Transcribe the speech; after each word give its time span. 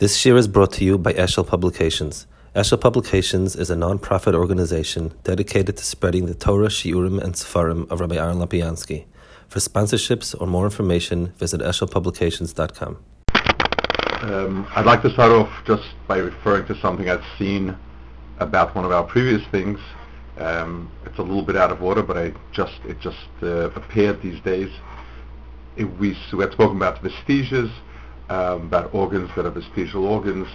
This 0.00 0.24
year 0.24 0.38
is 0.38 0.48
brought 0.48 0.72
to 0.72 0.84
you 0.86 0.96
by 0.96 1.12
Eshel 1.12 1.46
Publications. 1.46 2.26
Eshel 2.56 2.80
Publications 2.80 3.54
is 3.54 3.68
a 3.68 3.76
non-profit 3.76 4.34
organization 4.34 5.12
dedicated 5.24 5.76
to 5.76 5.84
spreading 5.84 6.24
the 6.24 6.32
Torah, 6.32 6.68
Shiurim, 6.68 7.22
and 7.22 7.34
Sefarim 7.34 7.86
of 7.90 8.00
Rabbi 8.00 8.16
Aaron 8.16 8.38
Lapiansky. 8.38 9.04
For 9.48 9.58
sponsorships 9.58 10.34
or 10.40 10.46
more 10.46 10.64
information, 10.64 11.34
visit 11.36 11.60
eshelpublications.com. 11.60 12.96
Um, 14.22 14.66
I'd 14.74 14.86
like 14.86 15.02
to 15.02 15.10
start 15.10 15.32
off 15.32 15.52
just 15.66 15.84
by 16.08 16.16
referring 16.16 16.66
to 16.68 16.80
something 16.80 17.10
I've 17.10 17.26
seen 17.38 17.76
about 18.38 18.74
one 18.74 18.86
of 18.86 18.92
our 18.92 19.04
previous 19.04 19.46
things. 19.48 19.78
Um, 20.38 20.90
it's 21.04 21.18
a 21.18 21.22
little 21.22 21.42
bit 21.42 21.56
out 21.56 21.70
of 21.70 21.82
order, 21.82 22.02
but 22.02 22.16
I 22.16 22.32
just 22.52 22.80
it 22.88 22.98
just 23.00 23.28
uh, 23.42 23.68
appeared 23.72 24.22
these 24.22 24.40
days. 24.40 24.70
It, 25.76 25.84
we, 25.84 26.16
we 26.32 26.38
had 26.42 26.52
spoken 26.52 26.78
about 26.78 27.02
vestiges, 27.02 27.70
um, 28.30 28.66
about 28.66 28.94
organs 28.94 29.28
that 29.36 29.44
are 29.44 29.50
vestigial 29.50 30.06
organs. 30.06 30.48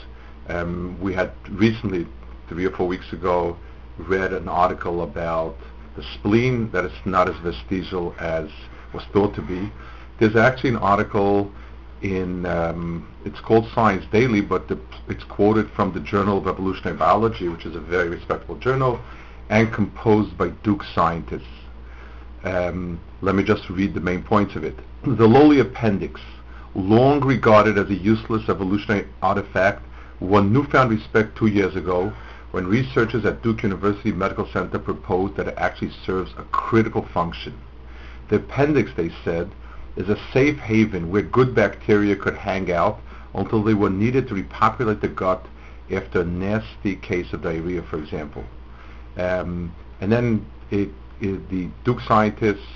Um, 0.48 0.98
we 1.02 1.14
had 1.14 1.32
recently, 1.50 2.08
three 2.48 2.66
or 2.66 2.72
four 2.72 2.88
weeks 2.88 3.12
ago, 3.12 3.58
read 3.98 4.34
an 4.34 4.48
article 4.48 5.04
about 5.04 5.56
the 5.96 6.04
spleen 6.14 6.72
that 6.72 6.86
is 6.86 6.94
not 7.06 7.30
as 7.30 7.36
vestigial 7.44 8.16
as 8.20 8.50
was 8.94 9.04
thought 9.14 9.36
to 9.36 9.42
be. 9.42 9.72
There's 10.20 10.36
actually 10.36 10.72
an 10.72 10.78
article 10.78 11.52
in, 12.02 12.46
um, 12.46 13.14
it's 13.26 13.40
called 13.42 13.68
Science 13.74 14.06
Daily, 14.12 14.42
but 14.42 14.68
the, 14.68 14.80
it's 15.10 15.24
quoted 15.26 15.70
from 15.72 15.94
the 15.94 16.00
Journal 16.00 16.38
of 16.38 16.48
Evolutionary 16.48 16.98
Biology, 16.98 17.50
which 17.50 17.66
is 17.66 17.76
a 17.76 17.80
very 17.82 18.08
respectable 18.10 18.58
journal, 18.58 19.00
and 19.50 19.74
composed 19.74 20.38
by 20.38 20.50
Duke 20.64 20.84
scientists. 20.94 21.44
Um, 22.44 23.00
let 23.22 23.36
me 23.36 23.44
just 23.44 23.70
read 23.70 23.94
the 23.94 24.00
main 24.00 24.24
points 24.24 24.56
of 24.56 24.64
it. 24.64 24.76
The 25.06 25.28
lowly 25.28 25.60
appendix 25.60 26.20
long 26.76 27.22
regarded 27.22 27.78
as 27.78 27.90
a 27.90 27.96
useless 27.96 28.50
evolutionary 28.50 29.08
artifact, 29.22 29.82
won 30.20 30.52
newfound 30.52 30.90
respect 30.90 31.38
two 31.38 31.48
years 31.48 31.76
ago 31.76 32.14
when 32.52 32.68
researchers 32.68 33.26
at 33.26 33.42
Duke 33.42 33.64
University 33.64 34.12
Medical 34.12 34.48
Center 34.52 34.80
proposed 34.80 35.36
that 35.38 35.48
it 35.48 35.56
actually 35.58 35.92
serves 36.06 36.32
a 36.38 36.44
critical 36.44 37.06
function. 37.14 37.60
The 38.30 38.38
appendix, 38.38 38.92
they 38.96 39.12
said, 39.24 39.52
is 39.96 40.10
a 40.10 40.20
safe 40.32 40.58
haven 40.58 41.12
where 41.12 41.22
good 41.22 41.56
bacteria 41.56 42.16
could 42.16 42.36
hang 42.36 42.72
out 42.72 43.00
until 43.34 43.64
they 43.64 43.74
were 43.74 43.90
needed 43.90 44.28
to 44.28 44.36
repopulate 44.36 45.02
the 45.02 45.08
gut 45.08 45.46
after 45.92 46.22
a 46.22 46.26
nasty 46.26 46.96
case 46.96 47.32
of 47.34 47.42
diarrhea, 47.42 47.84
for 47.84 47.98
example. 48.00 48.44
Um, 49.18 49.74
and 50.02 50.12
then 50.12 50.46
it, 50.72 50.90
it, 51.22 51.50
the 51.50 51.70
Duke 51.84 52.02
scientists 52.02 52.68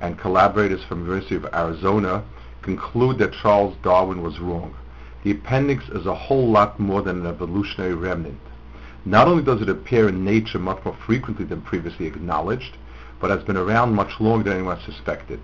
and 0.00 0.18
collaborators 0.18 0.82
from 0.84 1.00
the 1.00 1.06
University 1.06 1.36
of 1.36 1.46
Arizona 1.52 2.24
conclude 2.64 3.18
that 3.18 3.34
Charles 3.34 3.76
Darwin 3.82 4.22
was 4.22 4.40
wrong. 4.40 4.74
The 5.22 5.32
appendix 5.32 5.84
is 5.90 6.06
a 6.06 6.14
whole 6.14 6.48
lot 6.50 6.80
more 6.80 7.02
than 7.02 7.20
an 7.20 7.26
evolutionary 7.26 7.94
remnant. 7.94 8.40
Not 9.04 9.28
only 9.28 9.44
does 9.44 9.60
it 9.60 9.68
appear 9.68 10.08
in 10.08 10.24
nature 10.24 10.58
much 10.58 10.82
more 10.84 10.96
frequently 11.06 11.44
than 11.44 11.60
previously 11.60 12.06
acknowledged, 12.06 12.76
but 13.20 13.30
has 13.30 13.44
been 13.44 13.56
around 13.56 13.94
much 13.94 14.18
longer 14.18 14.44
than 14.44 14.58
anyone 14.58 14.80
suspected. 14.80 15.40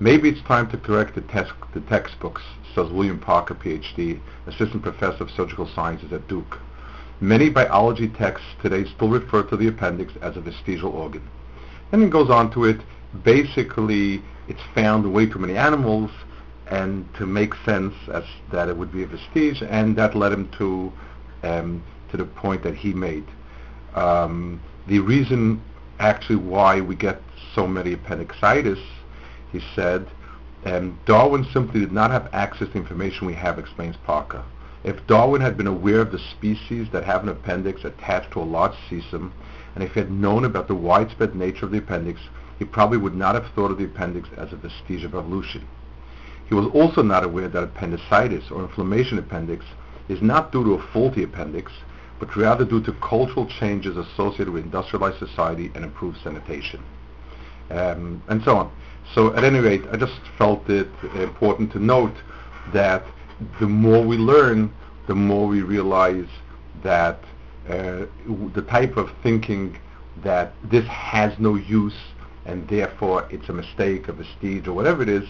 Maybe 0.00 0.30
it's 0.30 0.42
time 0.42 0.70
to 0.70 0.78
correct 0.78 1.14
the, 1.14 1.20
tes- 1.20 1.52
the 1.74 1.80
textbooks, 1.80 2.42
says 2.74 2.90
William 2.90 3.18
Parker, 3.18 3.54
PhD, 3.54 4.20
assistant 4.46 4.82
professor 4.82 5.24
of 5.24 5.30
surgical 5.30 5.68
sciences 5.74 6.12
at 6.12 6.28
Duke. 6.28 6.58
Many 7.20 7.50
biology 7.50 8.08
texts 8.08 8.46
today 8.62 8.84
still 8.84 9.10
refer 9.10 9.42
to 9.42 9.56
the 9.56 9.68
appendix 9.68 10.12
as 10.22 10.36
a 10.36 10.40
vestigial 10.40 10.92
organ. 10.92 11.28
And 11.92 12.02
it 12.02 12.10
goes 12.10 12.30
on 12.30 12.52
to 12.52 12.64
it, 12.64 12.80
basically 13.24 14.22
it's 14.48 14.62
found 14.74 15.04
in 15.04 15.12
way 15.12 15.26
too 15.26 15.38
many 15.38 15.56
animals, 15.56 16.10
and 16.70 17.12
to 17.14 17.26
make 17.26 17.54
sense 17.64 17.94
as 18.12 18.24
that 18.52 18.68
it 18.68 18.76
would 18.76 18.92
be 18.92 19.02
a 19.02 19.06
vestige, 19.06 19.62
and 19.62 19.96
that 19.96 20.14
led 20.14 20.32
him 20.32 20.48
to 20.58 20.92
um, 21.42 21.82
to 22.10 22.16
the 22.16 22.24
point 22.24 22.62
that 22.62 22.74
he 22.74 22.92
made. 22.92 23.24
Um, 23.94 24.60
the 24.86 24.98
reason 24.98 25.62
actually 25.98 26.36
why 26.36 26.80
we 26.80 26.94
get 26.94 27.20
so 27.54 27.66
many 27.66 27.92
appendicitis, 27.92 28.78
he 29.52 29.60
said, 29.74 30.06
um, 30.64 30.98
Darwin 31.06 31.44
simply 31.52 31.80
did 31.80 31.92
not 31.92 32.10
have 32.10 32.28
access 32.32 32.68
to 32.68 32.74
information 32.74 33.26
we 33.26 33.34
have, 33.34 33.58
explains 33.58 33.96
Parker. 34.04 34.42
If 34.84 35.06
Darwin 35.06 35.40
had 35.40 35.56
been 35.56 35.66
aware 35.66 36.00
of 36.00 36.12
the 36.12 36.18
species 36.18 36.88
that 36.92 37.04
have 37.04 37.22
an 37.22 37.28
appendix 37.28 37.84
attached 37.84 38.32
to 38.32 38.40
a 38.40 38.42
large 38.42 38.76
cecum, 38.88 39.32
and 39.74 39.84
if 39.84 39.92
he 39.92 40.00
had 40.00 40.10
known 40.10 40.44
about 40.44 40.68
the 40.68 40.74
widespread 40.74 41.34
nature 41.34 41.64
of 41.64 41.72
the 41.72 41.78
appendix, 41.78 42.20
he 42.58 42.64
probably 42.64 42.98
would 42.98 43.14
not 43.14 43.34
have 43.34 43.52
thought 43.54 43.70
of 43.70 43.78
the 43.78 43.84
appendix 43.84 44.28
as 44.36 44.52
a 44.52 44.56
vestige 44.56 45.04
of 45.04 45.14
evolution. 45.14 45.66
He 46.48 46.54
was 46.54 46.66
also 46.72 47.02
not 47.02 47.24
aware 47.24 47.48
that 47.48 47.62
appendicitis 47.62 48.50
or 48.50 48.62
inflammation 48.62 49.18
appendix 49.18 49.64
is 50.08 50.22
not 50.22 50.50
due 50.50 50.64
to 50.64 50.74
a 50.74 50.82
faulty 50.92 51.22
appendix, 51.22 51.72
but 52.18 52.34
rather 52.36 52.64
due 52.64 52.82
to 52.84 52.92
cultural 52.94 53.46
changes 53.46 53.96
associated 53.96 54.50
with 54.50 54.64
industrialized 54.64 55.18
society 55.18 55.70
and 55.74 55.84
improved 55.84 56.18
sanitation, 56.22 56.82
um, 57.70 58.22
and 58.28 58.42
so 58.44 58.56
on. 58.56 58.72
So 59.14 59.34
at 59.36 59.44
any 59.44 59.58
rate, 59.58 59.82
I 59.92 59.96
just 59.96 60.20
felt 60.36 60.68
it 60.68 60.88
important 61.14 61.72
to 61.72 61.78
note 61.78 62.14
that 62.72 63.04
the 63.60 63.66
more 63.66 64.04
we 64.04 64.16
learn, 64.16 64.72
the 65.06 65.14
more 65.14 65.46
we 65.46 65.62
realize 65.62 66.26
that 66.82 67.20
uh, 67.68 68.06
the 68.54 68.64
type 68.68 68.96
of 68.96 69.10
thinking 69.22 69.78
that 70.22 70.52
this 70.64 70.86
has 70.86 71.38
no 71.38 71.54
use 71.54 71.96
and 72.46 72.66
therefore 72.68 73.28
it's 73.30 73.48
a 73.48 73.52
mistake, 73.52 74.08
a 74.08 74.12
vestige, 74.12 74.66
or 74.66 74.72
whatever 74.72 75.02
it 75.02 75.08
is, 75.08 75.28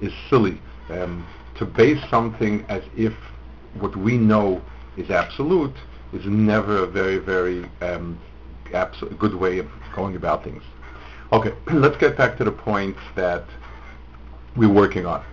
is 0.00 0.12
silly. 0.28 0.60
Um, 0.88 1.26
to 1.56 1.64
base 1.64 2.02
something 2.10 2.64
as 2.68 2.82
if 2.96 3.12
what 3.78 3.96
we 3.96 4.16
know 4.16 4.62
is 4.96 5.10
absolute 5.10 5.76
is 6.12 6.24
never 6.26 6.84
a 6.84 6.86
very, 6.86 7.18
very 7.18 7.70
um, 7.80 8.18
good 9.18 9.34
way 9.34 9.58
of 9.58 9.66
going 9.94 10.16
about 10.16 10.42
things. 10.42 10.62
Okay, 11.32 11.52
let's 11.72 11.96
get 11.96 12.16
back 12.16 12.36
to 12.38 12.44
the 12.44 12.52
point 12.52 12.96
that 13.14 13.44
we're 14.56 14.72
working 14.72 15.06
on. 15.06 15.24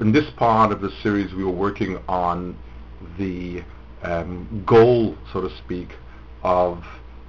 In 0.00 0.12
this 0.12 0.28
part 0.36 0.72
of 0.72 0.80
the 0.80 0.90
series, 1.02 1.32
we 1.34 1.44
were 1.44 1.50
working 1.50 1.98
on 2.08 2.56
the 3.18 3.62
um, 4.02 4.64
goal, 4.66 5.16
so 5.32 5.40
to 5.40 5.56
speak, 5.58 5.90
of 6.42 6.84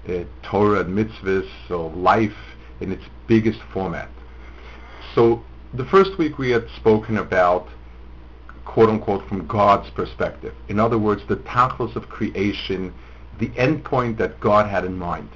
uh, 0.07 0.23
Torah 0.43 0.81
and 0.81 0.97
mitzvahs, 0.97 1.49
so 1.67 1.87
life 1.87 2.35
in 2.81 2.91
its 2.91 3.03
biggest 3.27 3.59
format. 3.73 4.09
So 5.13 5.43
the 5.77 5.85
first 5.85 6.17
week 6.17 6.37
we 6.37 6.51
had 6.51 6.67
spoken 6.77 7.17
about 7.17 7.67
quote 8.63 8.89
unquote 8.89 9.27
from 9.27 9.45
God's 9.45 9.89
perspective. 9.91 10.53
In 10.69 10.79
other 10.79 10.97
words, 10.97 11.21
the 11.27 11.37
tachlis 11.37 11.95
of 11.95 12.09
creation, 12.09 12.93
the 13.39 13.49
endpoint 13.49 14.17
that 14.17 14.39
God 14.39 14.69
had 14.69 14.85
in 14.85 14.97
mind. 14.97 15.29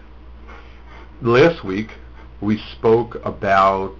Last 1.21 1.63
week 1.63 1.89
we 2.41 2.57
spoke 2.71 3.15
about 3.25 3.95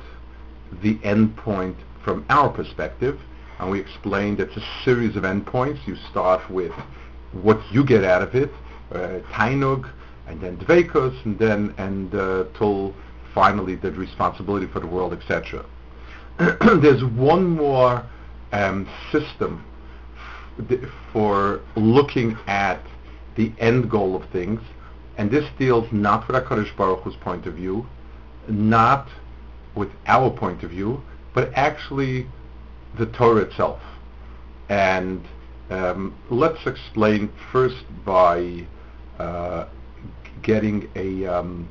the 0.82 0.96
endpoint 1.00 1.76
from 2.04 2.26
our 2.30 2.50
perspective, 2.50 3.20
and 3.60 3.70
we 3.70 3.80
explained 3.80 4.40
it's 4.40 4.56
a 4.56 4.84
series 4.86 5.16
of 5.16 5.24
endpoints. 5.24 5.86
You 5.86 5.96
start 6.10 6.50
with 6.50 6.72
what 7.34 7.60
you 7.72 7.84
get 7.84 8.04
out 8.04 8.22
of 8.22 8.34
it, 8.36 8.52
uh, 8.92 9.20
tainug, 9.34 9.92
and 10.28 10.40
then 10.40 10.58
dveikos, 10.58 11.26
and 11.26 11.38
then 11.38 11.74
and 11.78 12.16
uh, 12.16 12.46
till 12.58 12.94
finally 13.34 13.76
the 13.76 13.92
responsibility 13.92 14.68
for 14.68 14.80
the 14.80 14.88
world, 14.88 15.14
etc. 15.14 15.66
There's 16.82 17.04
one 17.04 17.50
more 17.50 18.06
um, 18.54 18.88
system 19.12 19.66
f- 20.58 20.90
for 21.12 21.62
looking 21.76 22.38
at 22.48 22.82
the 23.36 23.52
end 23.60 23.92
goal 23.92 24.16
of 24.16 24.30
things, 24.30 24.62
and 25.18 25.30
this 25.30 25.44
deals 25.58 25.92
not 25.92 26.26
with 26.28 26.38
HaKadosh 26.38 26.78
Baruch 26.78 27.04
Hu's 27.04 27.18
point 27.18 27.46
of 27.46 27.56
view, 27.56 27.86
not 28.48 29.10
with 29.76 29.90
our 30.08 30.30
point 30.30 30.64
of 30.64 30.70
view, 30.70 31.04
but 31.34 31.52
actually 31.56 32.26
the 32.98 33.08
Torah 33.08 33.42
itself. 33.42 33.82
And 34.70 35.26
um, 35.70 36.16
let's 36.30 36.66
explain 36.66 37.30
first 37.52 37.84
by 38.06 38.66
uh, 39.18 39.68
getting 40.42 40.90
a 40.96 41.26
um, 41.26 41.68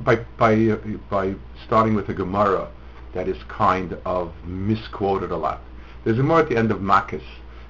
by 0.00 0.16
by 0.36 0.74
by 1.08 1.34
starting 1.64 1.94
with 1.94 2.10
a 2.10 2.14
Gemara 2.14 2.68
that 3.14 3.28
is 3.28 3.36
kind 3.48 3.96
of 4.04 4.32
misquoted 4.44 5.30
a 5.30 5.36
lot. 5.36 5.60
There's 6.04 6.18
a 6.18 6.22
more 6.22 6.40
at 6.40 6.48
the 6.48 6.56
end 6.56 6.70
of 6.70 6.78
Makis, 6.78 7.22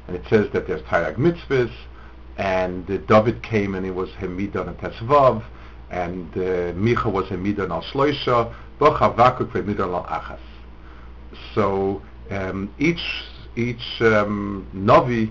and 0.06 0.16
it 0.16 0.22
says 0.28 0.48
that 0.52 0.66
there's 0.66 0.82
Taryag 0.82 1.16
mitzvahs, 1.16 1.72
and 2.38 2.90
uh, 2.90 2.96
David 3.08 3.42
came 3.42 3.74
and 3.74 3.84
he 3.84 3.90
was 3.90 4.08
Hemidon 4.18 4.68
and 4.68 4.78
Tesvav, 4.78 5.44
and 5.90 6.32
uh, 6.32 6.72
Micha 6.72 7.12
was 7.12 7.26
Hemidon 7.28 7.70
al 7.70 7.82
Shloisha, 7.82 8.54
Bochavakuk 8.80 9.52
Hemidon 9.52 9.92
al 9.92 10.04
Achas. 10.04 10.40
So 11.54 12.02
um, 12.30 12.72
each 12.78 13.02
each 13.56 14.00
um, 14.00 14.66
Navi 14.74 15.30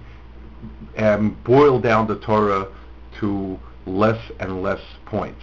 um, 0.98 1.38
boiled 1.44 1.84
down 1.84 2.08
the 2.08 2.20
Torah 2.20 2.68
to 3.20 3.60
less 3.86 4.32
and 4.40 4.62
less 4.62 4.82
points. 5.06 5.42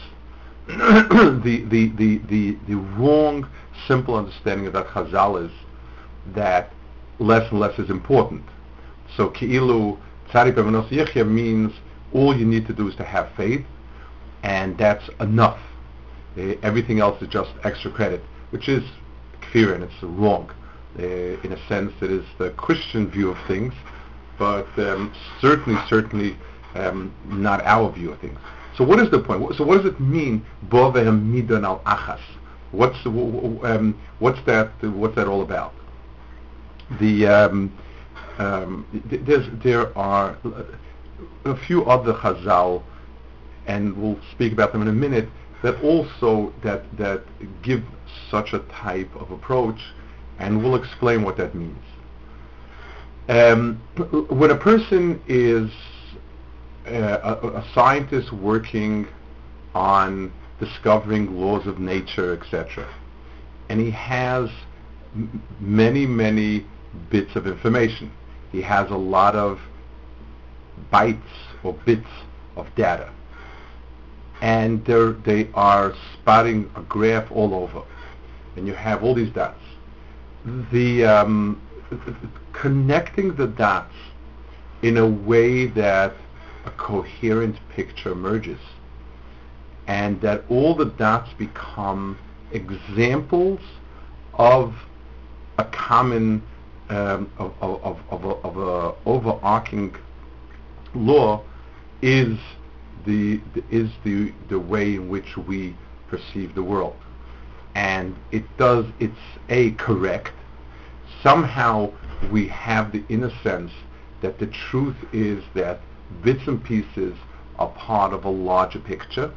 the, 1.42 1.64
the, 1.70 1.88
the, 1.96 2.18
the, 2.28 2.58
the 2.68 2.74
wrong 2.74 3.48
simple 3.86 4.14
understanding 4.14 4.66
of 4.66 4.74
that 4.74 4.86
Chazal 4.88 5.46
is 5.46 5.50
that 6.34 6.70
less 7.18 7.50
and 7.50 7.58
less 7.58 7.78
is 7.78 7.88
important. 7.88 8.44
So 9.16 9.30
Ki'ilu, 9.30 9.98
Tzadik 10.30 10.56
b'manos 10.56 10.90
yichya 10.90 11.26
means 11.26 11.72
all 12.12 12.36
you 12.36 12.44
need 12.44 12.66
to 12.66 12.74
do 12.74 12.86
is 12.86 12.94
to 12.96 13.04
have 13.04 13.30
faith, 13.34 13.64
and 14.42 14.76
that's 14.76 15.08
enough. 15.20 15.58
Uh, 16.36 16.52
everything 16.62 17.00
else 17.00 17.20
is 17.22 17.28
just 17.28 17.50
extra 17.64 17.90
credit, 17.90 18.22
which 18.50 18.68
is 18.68 18.84
kfir 19.40 19.74
and 19.74 19.84
it's 19.84 20.02
wrong. 20.02 20.50
Uh, 20.98 21.02
in 21.02 21.52
a 21.52 21.68
sense, 21.68 21.92
it 22.02 22.10
is 22.10 22.26
the 22.38 22.50
Christian 22.50 23.10
view 23.10 23.30
of 23.30 23.38
things, 23.46 23.72
but 24.38 24.66
um, 24.78 25.14
certainly, 25.40 25.80
certainly 25.88 26.36
um, 26.74 27.14
not 27.24 27.62
our 27.62 27.90
view 27.90 28.12
of 28.12 28.20
things. 28.20 28.38
So 28.78 28.84
what 28.84 29.00
is 29.00 29.10
the 29.10 29.18
point? 29.18 29.56
So 29.56 29.64
what 29.64 29.82
does 29.82 29.92
it 29.92 29.98
mean? 29.98 30.46
Bo 30.62 30.92
midon 30.92 31.64
al 31.64 31.80
achas. 31.80 32.20
What's 32.70 33.04
um, 33.04 34.00
what's 34.20 34.40
that? 34.46 34.70
What's 34.82 35.16
that 35.16 35.26
all 35.26 35.42
about? 35.42 35.74
The 37.00 37.26
um, 37.26 37.76
um, 38.38 38.86
there 39.64 39.98
are 39.98 40.38
a 41.44 41.56
few 41.66 41.86
other 41.86 42.14
Chazal, 42.14 42.84
and 43.66 43.96
we'll 43.96 44.20
speak 44.30 44.52
about 44.52 44.70
them 44.70 44.82
in 44.82 44.88
a 44.88 44.92
minute, 44.92 45.28
that 45.64 45.82
also 45.82 46.52
that 46.62 46.84
that 46.98 47.24
give 47.62 47.82
such 48.30 48.52
a 48.52 48.60
type 48.70 49.10
of 49.16 49.32
approach, 49.32 49.80
and 50.38 50.62
we'll 50.62 50.76
explain 50.76 51.24
what 51.24 51.36
that 51.38 51.52
means. 51.52 51.82
Um, 53.28 53.82
when 54.30 54.52
a 54.52 54.56
person 54.56 55.20
is 55.26 55.68
a, 56.94 57.58
a, 57.58 57.64
scientist 57.74 58.32
working 58.32 59.06
on 59.74 60.32
discovering 60.58 61.38
laws 61.38 61.66
of 61.66 61.78
nature, 61.78 62.32
etc., 62.40 62.88
and 63.68 63.80
he 63.80 63.90
has 63.90 64.50
m- 65.14 65.42
many, 65.60 66.06
many 66.06 66.66
bits 67.10 67.36
of 67.36 67.46
information. 67.46 68.10
He 68.50 68.62
has 68.62 68.90
a 68.90 68.96
lot 68.96 69.34
of 69.36 69.60
bytes 70.92 71.20
or 71.62 71.74
bits 71.84 72.08
of 72.56 72.66
data. 72.76 73.12
And 74.40 74.84
they 75.24 75.50
are 75.54 75.94
spotting 76.14 76.70
a 76.76 76.82
graph 76.82 77.30
all 77.30 77.54
over. 77.54 77.82
And 78.56 78.66
you 78.66 78.74
have 78.74 79.02
all 79.02 79.14
these 79.14 79.32
dots. 79.32 79.60
The 80.72 81.04
um, 81.04 81.60
connecting 82.52 83.34
the 83.34 83.46
dots 83.46 83.94
in 84.82 84.96
a 84.96 85.06
way 85.06 85.66
that 85.66 86.14
a 86.68 86.70
coherent 86.76 87.56
picture 87.74 88.12
emerges 88.12 88.60
and 89.86 90.20
that 90.20 90.44
all 90.50 90.74
the 90.74 90.84
dots 90.84 91.32
become 91.38 92.18
examples 92.52 93.60
of 94.34 94.74
a 95.56 95.64
common 95.64 96.42
um, 96.90 97.30
of, 97.38 97.52
of, 97.60 97.98
of, 98.10 98.24
a, 98.24 98.28
of 98.28 98.56
a 98.58 98.94
overarching 99.06 99.94
law 100.94 101.42
is 102.02 102.38
the, 103.06 103.40
the 103.54 103.64
is 103.70 103.90
the 104.04 104.32
the 104.48 104.58
way 104.58 104.94
in 104.94 105.08
which 105.08 105.36
we 105.36 105.76
perceive 106.08 106.54
the 106.54 106.62
world, 106.62 106.96
and 107.74 108.16
it 108.30 108.44
does 108.56 108.84
it's 109.00 109.26
a 109.48 109.72
correct. 109.72 110.32
Somehow 111.22 111.92
we 112.30 112.48
have 112.48 112.92
the 112.92 113.04
inner 113.08 113.32
sense 113.42 113.72
that 114.20 114.38
the 114.38 114.46
truth 114.46 114.96
is 115.12 115.42
that 115.54 115.80
bits 116.22 116.46
and 116.46 116.62
pieces 116.62 117.14
are 117.58 117.68
part 117.70 118.12
of 118.12 118.24
a 118.24 118.30
larger 118.30 118.78
picture. 118.78 119.32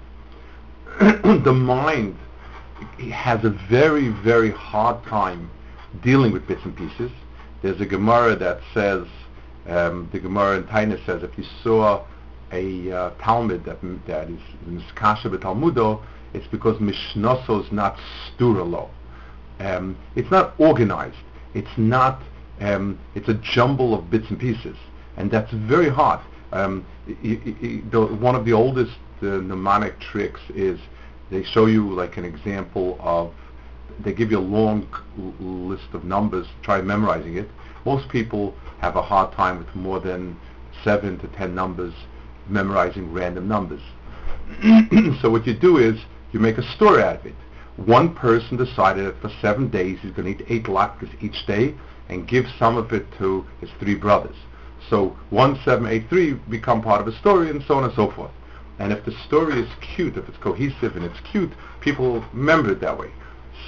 the 0.99 1.53
mind 1.53 2.17
has 3.11 3.43
a 3.43 3.49
very 3.69 4.09
very 4.09 4.51
hard 4.51 5.03
time 5.05 5.49
dealing 6.03 6.31
with 6.31 6.47
bits 6.47 6.61
and 6.63 6.75
pieces. 6.75 7.11
There's 7.61 7.79
a 7.79 7.85
Gemara 7.85 8.35
that 8.37 8.59
says 8.73 9.07
um, 9.67 10.09
the 10.11 10.19
Gemara 10.19 10.57
in 10.57 10.63
Taina 10.63 11.03
says 11.05 11.23
if 11.23 11.37
you 11.37 11.43
saw 11.63 12.05
a 12.51 12.91
uh, 12.91 13.11
Talmud 13.21 13.63
that, 13.65 13.79
that 14.07 14.29
is 14.29 14.39
Miskasha 14.67 15.29
Talmudo, 15.39 16.03
it's 16.33 16.47
because 16.47 16.77
Mishnoso 16.77 17.63
is 17.63 17.71
not 17.71 17.97
sturalo. 18.37 18.89
Um, 19.59 19.97
it's 20.15 20.31
not 20.31 20.53
organized. 20.57 21.17
It's 21.53 21.77
not. 21.77 22.21
Um, 22.59 22.99
it's 23.15 23.27
a 23.27 23.33
jumble 23.33 23.93
of 23.93 24.09
bits 24.09 24.29
and 24.29 24.39
pieces, 24.39 24.77
and 25.17 25.31
that's 25.31 25.51
very 25.51 25.89
hard. 25.89 26.19
Um, 26.51 26.85
one 27.91 28.35
of 28.35 28.45
the 28.45 28.53
oldest 28.53 28.97
uh, 29.21 29.25
mnemonic 29.25 29.99
tricks 29.99 30.41
is 30.53 30.79
they 31.29 31.43
show 31.43 31.65
you 31.65 31.93
like 31.93 32.17
an 32.17 32.25
example 32.25 32.97
of. 32.99 33.33
They 33.99 34.13
give 34.13 34.31
you 34.31 34.39
a 34.39 34.39
long 34.39 34.87
list 35.39 35.93
of 35.93 36.03
numbers. 36.03 36.47
Try 36.63 36.81
memorizing 36.81 37.37
it. 37.37 37.49
Most 37.85 38.09
people 38.09 38.55
have 38.79 38.95
a 38.95 39.01
hard 39.01 39.31
time 39.33 39.59
with 39.59 39.75
more 39.75 39.99
than 39.99 40.39
seven 40.83 41.19
to 41.19 41.27
ten 41.27 41.53
numbers 41.53 41.93
memorizing 42.47 43.11
random 43.13 43.47
numbers. 43.47 43.81
so 45.21 45.29
what 45.29 45.45
you 45.47 45.53
do 45.53 45.77
is 45.77 45.99
you 46.31 46.39
make 46.39 46.57
a 46.57 46.75
story 46.75 47.03
out 47.03 47.17
of 47.17 47.25
it. 47.25 47.35
One 47.77 48.13
person 48.13 48.57
decided 48.57 49.05
that 49.05 49.21
for 49.21 49.31
seven 49.41 49.69
days 49.69 49.99
he's 50.01 50.11
going 50.11 50.35
to 50.35 50.43
eat 50.43 50.47
eight 50.49 50.65
latkes 50.65 51.09
each 51.21 51.45
day 51.45 51.75
and 52.09 52.27
give 52.27 52.45
some 52.59 52.77
of 52.77 52.91
it 52.91 53.05
to 53.17 53.45
his 53.59 53.69
three 53.79 53.95
brothers. 53.95 54.35
So 54.89 55.17
one, 55.29 55.59
seven, 55.63 55.87
eight, 55.87 56.09
three 56.09 56.33
become 56.33 56.81
part 56.81 57.01
of 57.01 57.07
a 57.07 57.17
story 57.19 57.49
and 57.49 57.63
so 57.67 57.75
on 57.75 57.83
and 57.83 57.93
so 57.93 58.11
forth. 58.11 58.31
And 58.79 58.91
if 58.91 59.05
the 59.05 59.11
story 59.27 59.61
is 59.61 59.69
cute, 59.95 60.17
if 60.17 60.27
it's 60.27 60.37
cohesive 60.37 60.95
and 60.95 61.05
it's 61.05 61.19
cute, 61.31 61.51
people 61.81 62.25
remember 62.33 62.71
it 62.71 62.81
that 62.81 62.97
way. 62.97 63.11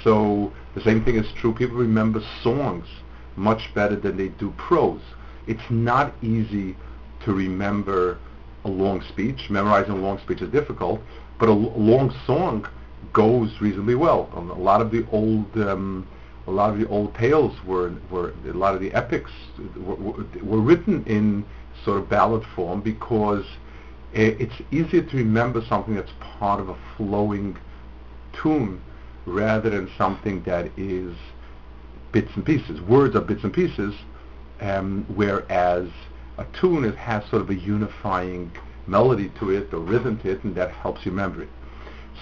So 0.02 0.52
the 0.74 0.80
same 0.80 1.04
thing 1.04 1.16
is 1.16 1.26
true. 1.32 1.54
People 1.54 1.76
remember 1.76 2.20
songs 2.42 2.86
much 3.36 3.72
better 3.74 3.96
than 3.96 4.16
they 4.16 4.28
do 4.28 4.52
prose. 4.56 5.02
It's 5.46 5.70
not 5.70 6.14
easy 6.22 6.76
to 7.24 7.32
remember 7.32 8.18
a 8.64 8.68
long 8.68 9.02
speech. 9.02 9.50
Memorizing 9.50 9.92
a 9.92 9.96
long 9.96 10.18
speech 10.18 10.42
is 10.42 10.50
difficult, 10.50 11.00
but 11.38 11.48
a 11.48 11.52
long 11.52 12.14
song 12.26 12.66
goes 13.12 13.60
reasonably 13.60 13.94
well. 13.94 14.30
Um, 14.34 14.50
a 14.50 14.58
lot 14.58 14.80
of 14.80 14.90
the 14.90 15.06
old 15.10 15.56
um, 15.56 16.06
a 16.46 16.50
lot 16.50 16.70
of 16.70 16.78
the 16.78 16.86
old 16.88 17.14
tales 17.14 17.52
were 17.64 17.92
were 18.10 18.34
a 18.46 18.52
lot 18.52 18.74
of 18.74 18.80
the 18.80 18.92
epics 18.92 19.30
were, 19.76 20.24
were, 20.42 20.60
written 20.60 21.04
in 21.06 21.44
sort 21.84 21.98
of 21.98 22.08
ballad 22.08 22.44
form 22.54 22.80
because 22.80 23.44
it's 24.12 24.54
easier 24.70 25.02
to 25.02 25.16
remember 25.16 25.60
something 25.68 25.94
that's 25.94 26.12
part 26.20 26.60
of 26.60 26.68
a 26.68 26.76
flowing 26.96 27.56
tune 28.32 28.80
rather 29.26 29.70
than 29.70 29.90
something 29.98 30.42
that 30.44 30.70
is 30.76 31.16
bits 32.12 32.30
and 32.36 32.44
pieces. 32.44 32.80
Words 32.82 33.16
are 33.16 33.20
bits 33.20 33.42
and 33.42 33.52
pieces, 33.52 33.94
um, 34.60 35.04
whereas 35.14 35.88
a 36.38 36.46
tune 36.60 36.84
it 36.84 36.94
has 36.94 37.24
sort 37.28 37.42
of 37.42 37.50
a 37.50 37.56
unifying 37.56 38.52
melody 38.86 39.32
to 39.40 39.50
it 39.50 39.72
or 39.72 39.80
rhythm 39.80 40.18
to 40.20 40.30
it, 40.30 40.44
and 40.44 40.54
that 40.54 40.70
helps 40.70 41.04
you 41.04 41.10
remember 41.10 41.42
it. 41.42 41.48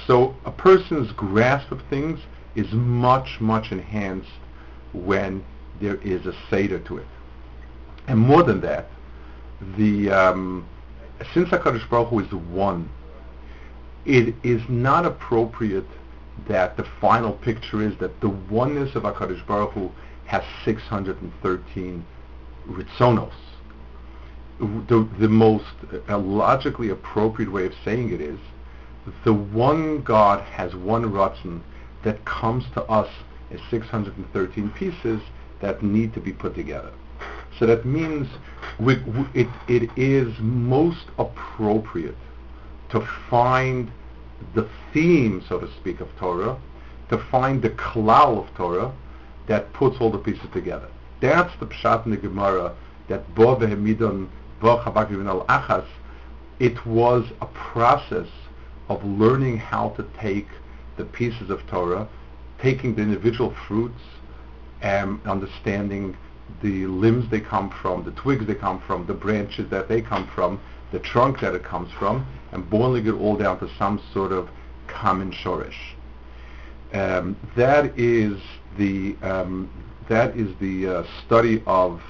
So 0.07 0.35
a 0.47 0.51
person's 0.51 1.13
grasp 1.13 1.71
of 1.73 1.83
things 1.91 2.21
is 2.55 2.71
much, 2.73 3.41
much 3.41 3.73
enhanced 3.73 4.31
when 4.93 5.45
there 5.81 5.97
is 5.97 6.27
a 6.27 6.35
seder 6.51 6.79
to 6.81 6.99
it. 6.99 7.07
And 8.07 8.19
more 8.19 8.43
than 8.43 8.61
that, 8.63 8.89
the 9.77 10.11
um, 10.11 10.67
since 11.33 11.49
HaKadosh 11.51 11.89
Baruch 11.89 12.09
Hu 12.09 12.21
is 12.21 12.33
one, 12.33 12.91
it 14.05 14.35
is 14.43 14.63
not 14.69 15.07
appropriate 15.07 15.87
that 16.49 16.77
the 16.77 16.85
final 17.01 17.33
picture 17.33 17.83
is 17.83 17.97
that 17.99 18.21
the 18.21 18.29
oneness 18.29 18.95
of 18.95 19.05
HaKadosh 19.05 19.47
Baruch 19.47 19.73
Hu 19.73 19.91
has 20.27 20.43
613 20.65 22.05
ritzonos. 22.69 23.33
The, 24.59 25.09
the 25.19 25.29
most 25.29 25.65
uh, 26.09 26.19
logically 26.19 26.91
appropriate 26.91 27.51
way 27.51 27.67
of 27.67 27.75
saying 27.85 28.13
it 28.13 28.21
is 28.21 28.39
the 29.25 29.33
one 29.33 30.03
God 30.03 30.41
has 30.45 30.75
one 30.75 31.05
ratzon 31.05 31.61
that 32.05 32.25
comes 32.25 32.65
to 32.75 32.83
us 32.85 33.09
as 33.51 33.61
613 33.71 34.71
pieces 34.71 35.21
that 35.61 35.83
need 35.83 36.13
to 36.15 36.21
be 36.21 36.33
put 36.33 36.55
together. 36.55 36.93
So 37.59 37.67
that 37.67 37.85
means 37.85 38.29
we, 38.81 38.97
we, 39.03 39.27
it, 39.35 39.49
it 39.69 39.91
is 39.97 40.35
most 40.41 41.07
appropriate 41.19 42.17
to 42.91 43.07
find 43.29 43.91
the 44.55 44.69
theme, 44.93 45.45
so 45.49 45.59
to 45.59 45.71
speak, 45.75 46.01
of 46.01 46.09
Torah, 46.17 46.59
to 47.11 47.19
find 47.19 47.63
the 47.63 47.71
klal 47.71 48.39
of 48.39 48.55
Torah 48.55 48.93
that 49.47 49.73
puts 49.73 50.01
all 50.01 50.11
the 50.11 50.19
pieces 50.19 50.49
together. 50.53 50.89
That's 51.21 51.55
the 51.61 51.67
pshat 51.67 52.05
in 52.07 52.11
the 52.11 52.17
Gemara 52.17 52.75
that 53.09 53.35
bo 53.35 53.55
vehemidon 53.57 54.29
al 54.63 55.45
achas. 55.47 55.87
It 56.59 56.85
was 56.87 57.27
a 57.41 57.47
process 57.47 58.29
of 58.89 59.05
learning 59.05 59.59
how 59.59 59.91
to 59.91 60.07
take 60.19 60.49
the 60.97 61.05
pieces 61.05 61.51
of 61.51 61.67
Torah, 61.67 62.09
taking 62.61 62.95
the 62.95 63.03
individual 63.03 63.55
fruits, 63.67 64.01
and 64.83 65.21
understanding 65.27 66.17
the 66.63 66.87
limbs 66.87 67.31
they 67.31 67.41
come 67.41 67.71
from, 67.71 68.05
the 68.05 68.11
twigs 68.13 68.47
they 68.47 68.55
come 68.55 68.83
from, 68.87 69.07
the 69.07 69.15
branches 69.15 69.71
that 69.71 69.89
they 69.89 70.03
come 70.03 70.29
from, 70.35 70.61
the 70.91 70.99
trunk 70.99 71.41
that 71.41 71.55
it 71.55 71.65
comes 71.65 71.91
from, 71.99 72.27
and 72.53 72.69
boiling 72.69 73.07
it 73.07 73.13
all 73.13 73.37
down 73.37 73.59
to 73.59 73.69
some 73.79 74.01
sort 74.13 74.33
of 74.33 74.49
common 74.89 75.33
shorish. 75.33 75.95
Um, 76.93 77.37
that 77.57 77.99
is 77.99 78.39
the 78.77 79.17
um, 79.23 79.71
that 80.09 80.37
is 80.37 80.55
the 80.61 80.89
uh, 80.89 81.05
study 81.25 81.63
of 81.67 82.03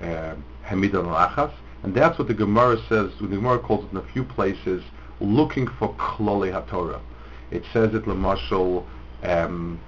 uh, 0.00 0.34
Hamid 0.62 0.94
al-Achas, 0.94 1.52
And 1.82 1.94
that's 1.94 2.18
what 2.18 2.28
the 2.28 2.34
Gemara 2.34 2.76
says, 2.88 3.10
the 3.20 3.26
Gemara 3.26 3.58
calls 3.58 3.84
it 3.86 3.90
in 3.90 3.96
a 3.96 4.12
few 4.12 4.22
places, 4.22 4.84
looking 5.20 5.66
for 5.66 5.94
klole 5.94 6.50
HaTorah. 6.52 7.00
It 7.50 7.64
says 7.72 7.92
that 7.92 8.04
Lamashal, 8.04 8.84
um, 9.22 9.80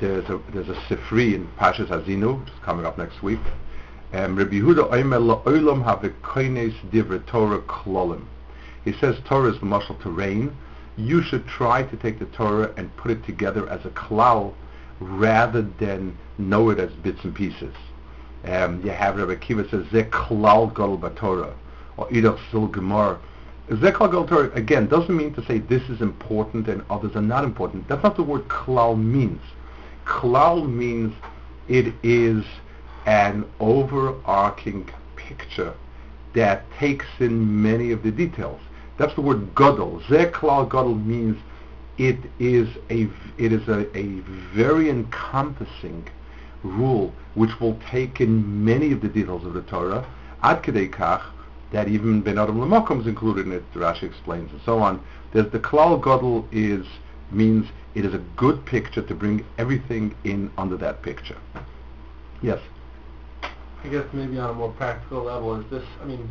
there's 0.00 0.28
a 0.28 0.40
there's 0.52 0.68
a 0.68 0.74
Sifri 0.88 1.34
in 1.34 1.48
Pashas 1.58 1.88
Azinu, 1.88 2.40
which 2.40 2.48
is 2.48 2.60
coming 2.62 2.86
up 2.86 2.98
next 2.98 3.22
week. 3.22 3.40
Um, 4.12 4.36
Rabbi 4.36 4.56
Yehuda 4.56 4.90
La'olam 4.90 5.82
divrei 6.90 7.26
Torah 7.26 7.60
klolim. 7.62 8.24
He 8.84 8.92
says 8.92 9.16
Torah 9.24 9.52
is 9.52 9.58
the 9.60 9.66
muscle 9.66 9.94
to 10.02 10.10
rain. 10.10 10.54
You 10.96 11.22
should 11.22 11.46
try 11.46 11.82
to 11.84 11.96
take 11.96 12.18
the 12.18 12.26
Torah 12.26 12.72
and 12.76 12.94
put 12.96 13.10
it 13.10 13.24
together 13.24 13.68
as 13.68 13.84
a 13.86 13.90
klal 13.90 14.52
rather 15.00 15.62
than 15.62 16.18
know 16.38 16.70
it 16.70 16.78
as 16.78 16.90
bits 17.02 17.24
and 17.24 17.34
pieces. 17.34 17.74
Um, 18.44 18.82
you 18.84 18.90
have 18.90 19.16
Rabbi 19.16 19.36
Kiva 19.36 19.68
says 19.68 19.86
Ze 19.90 20.02
klal 20.04 20.68
gadol 20.74 20.98
b'Torah 20.98 21.54
or 21.96 22.08
Idach 22.08 22.38
Sil 22.50 22.66
Gemara. 22.66 23.18
Ze 23.80 23.90
klal 23.90 24.10
gadol 24.10 24.52
again 24.54 24.86
doesn't 24.86 25.16
mean 25.16 25.32
to 25.32 25.44
say 25.46 25.58
this 25.58 25.88
is 25.88 26.02
important 26.02 26.68
and 26.68 26.82
others 26.90 27.16
are 27.16 27.22
not 27.22 27.42
important. 27.42 27.88
That's 27.88 28.02
not 28.02 28.16
the 28.16 28.22
word 28.22 28.46
klal 28.48 28.98
means. 28.98 29.40
Klal 30.04 30.68
means 30.68 31.14
it 31.68 31.94
is 32.02 32.44
an 33.06 33.46
overarching 33.60 34.90
picture 35.16 35.72
that 36.34 36.70
takes 36.72 37.06
in 37.18 37.62
many 37.62 37.92
of 37.92 38.02
the 38.02 38.10
details. 38.10 38.60
That's 38.98 39.14
the 39.14 39.22
word 39.22 39.54
gadol. 39.54 40.02
Ze 40.06 40.26
klal 40.26 40.68
gadol 40.68 40.96
means 40.96 41.38
it 41.96 42.18
is 42.38 42.68
a 42.90 43.08
it 43.38 43.52
is 43.52 43.66
a, 43.68 43.96
a 43.96 44.20
very 44.54 44.90
encompassing 44.90 46.08
rule 46.62 47.14
which 47.34 47.58
will 47.58 47.78
take 47.90 48.20
in 48.20 48.64
many 48.64 48.92
of 48.92 49.00
the 49.00 49.08
details 49.08 49.46
of 49.46 49.54
the 49.54 49.62
Torah. 49.62 50.06
Ad 50.42 50.62
kedei 50.62 50.90
kach 50.90 51.22
that 51.72 51.88
even 51.88 52.20
Ben 52.20 52.38
Adam 52.38 52.58
Lamokum 52.58 53.00
is 53.00 53.06
included 53.06 53.46
in 53.46 53.52
it. 53.52 53.74
Rashi 53.74 54.04
explains 54.04 54.50
and 54.52 54.60
so 54.64 54.78
on. 54.78 55.02
There's 55.32 55.50
the 55.50 55.58
klal 55.58 56.02
gadol 56.02 56.46
is 56.52 56.86
means 57.30 57.66
it 57.94 58.04
is 58.04 58.14
a 58.14 58.22
good 58.36 58.64
picture 58.64 59.02
to 59.02 59.14
bring 59.14 59.44
everything 59.58 60.14
in 60.24 60.50
under 60.56 60.76
that 60.78 61.02
picture. 61.02 61.38
Yes. 62.42 62.60
I 63.84 63.88
guess 63.88 64.04
maybe 64.12 64.38
on 64.38 64.50
a 64.50 64.54
more 64.54 64.72
practical 64.72 65.24
level, 65.24 65.60
is 65.60 65.68
this, 65.70 65.84
I 66.00 66.04
mean, 66.04 66.30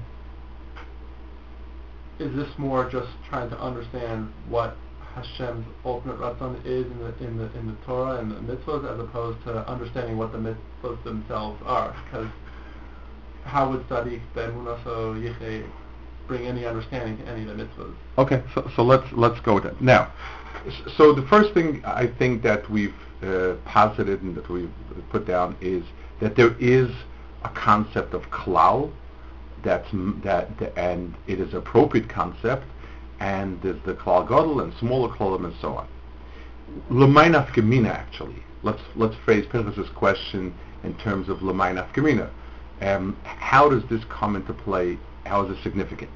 is 2.19 2.33
this 2.36 2.48
more 2.57 2.89
just 2.89 3.10
trying 3.29 3.50
to 3.50 3.60
understand 3.60 4.31
what 4.48 4.77
Hashem's 5.15 5.65
ultimate 5.83 6.19
ratzon 6.19 6.60
is 6.65 6.86
in 6.86 7.00
the 7.00 7.25
in 7.25 7.38
the 7.38 7.51
in 7.57 7.67
the 7.67 7.75
Torah 7.86 8.19
and 8.19 8.31
the 8.31 8.55
mitzvahs, 8.55 8.93
as 8.93 9.00
opposed 9.00 9.43
to 9.43 9.67
understanding 9.67 10.17
what 10.17 10.31
the 10.31 10.38
mitzvahs 10.38 11.03
themselves 11.03 11.62
are? 11.65 11.93
Because 12.05 12.27
how 13.45 13.69
would 13.69 13.88
Sadiq 13.89 14.21
Ben 14.33 14.51
Munaso 14.51 15.15
Yiche 15.15 15.67
bring 16.27 16.45
any 16.48 16.65
understanding 16.65 17.17
to 17.17 17.27
any 17.27 17.41
of 17.41 17.57
the 17.57 17.63
mitzvahs? 17.63 17.93
Okay, 18.17 18.43
so 18.53 18.69
so 18.75 18.83
let's 18.83 19.12
let's 19.13 19.39
go 19.41 19.55
with 19.55 19.63
that 19.63 19.81
now. 19.81 20.12
So 20.95 21.13
the 21.13 21.24
first 21.24 21.53
thing 21.53 21.81
I 21.86 22.07
think 22.07 22.43
that 22.43 22.69
we've 22.69 22.93
uh, 23.24 23.55
posited 23.65 24.21
and 24.21 24.36
that 24.36 24.50
we've 24.50 24.71
put 25.10 25.25
down 25.25 25.55
is 25.62 25.83
that 26.19 26.36
there 26.36 26.55
is 26.60 26.89
a 27.43 27.50
concept 27.50 28.13
of 28.13 28.29
klal 28.29 28.91
that's 29.63 29.89
that 30.24 30.74
and 30.75 31.15
it 31.27 31.39
is 31.39 31.53
appropriate 31.53 32.10
concept 32.10 32.65
and 33.19 33.62
there's 33.62 33.81
the 33.86 33.93
klal 33.93 34.27
gadol 34.27 34.62
and 34.62 34.74
smaller 34.79 35.10
klalim 35.10 35.45
and 35.45 35.55
so 35.62 35.75
on. 35.75 35.88
L'maynaf 36.89 37.50
gemina 37.53 37.89
actually. 37.89 38.43
Let's 38.63 38.81
let's 38.95 39.15
phrase 39.25 39.45
Pinchas's 39.51 39.89
question 39.89 40.53
in 40.83 40.95
terms 40.95 41.29
of 41.29 41.41
l'maynaf 41.41 41.93
gemina. 41.93 42.29
Um, 42.81 43.17
how 43.23 43.69
does 43.69 43.83
this 43.89 44.01
come 44.09 44.35
into 44.35 44.53
play? 44.53 44.97
How 45.25 45.45
is 45.45 45.57
it 45.57 45.61
significant? 45.63 46.09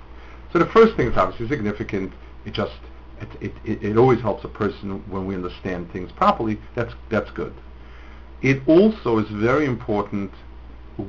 So 0.52 0.60
the 0.60 0.66
first 0.66 0.96
thing 0.96 1.08
is 1.12 1.18
obviously 1.18 1.48
significant. 1.48 2.14
It 2.46 2.54
just 2.54 2.74
it, 3.22 3.52
it, 3.64 3.84
it, 3.84 3.98
always 3.98 4.20
helps 4.22 4.44
a 4.44 4.48
person 4.48 5.04
when 5.10 5.26
we 5.26 5.36
understand 5.36 5.92
things 5.92 6.12
properly. 6.12 6.60
That's 6.76 6.94
that's 7.10 7.32
good. 7.32 7.54
It 8.42 8.62
also 8.68 9.20
is 9.20 9.30
very 9.30 9.66
important 9.66 10.32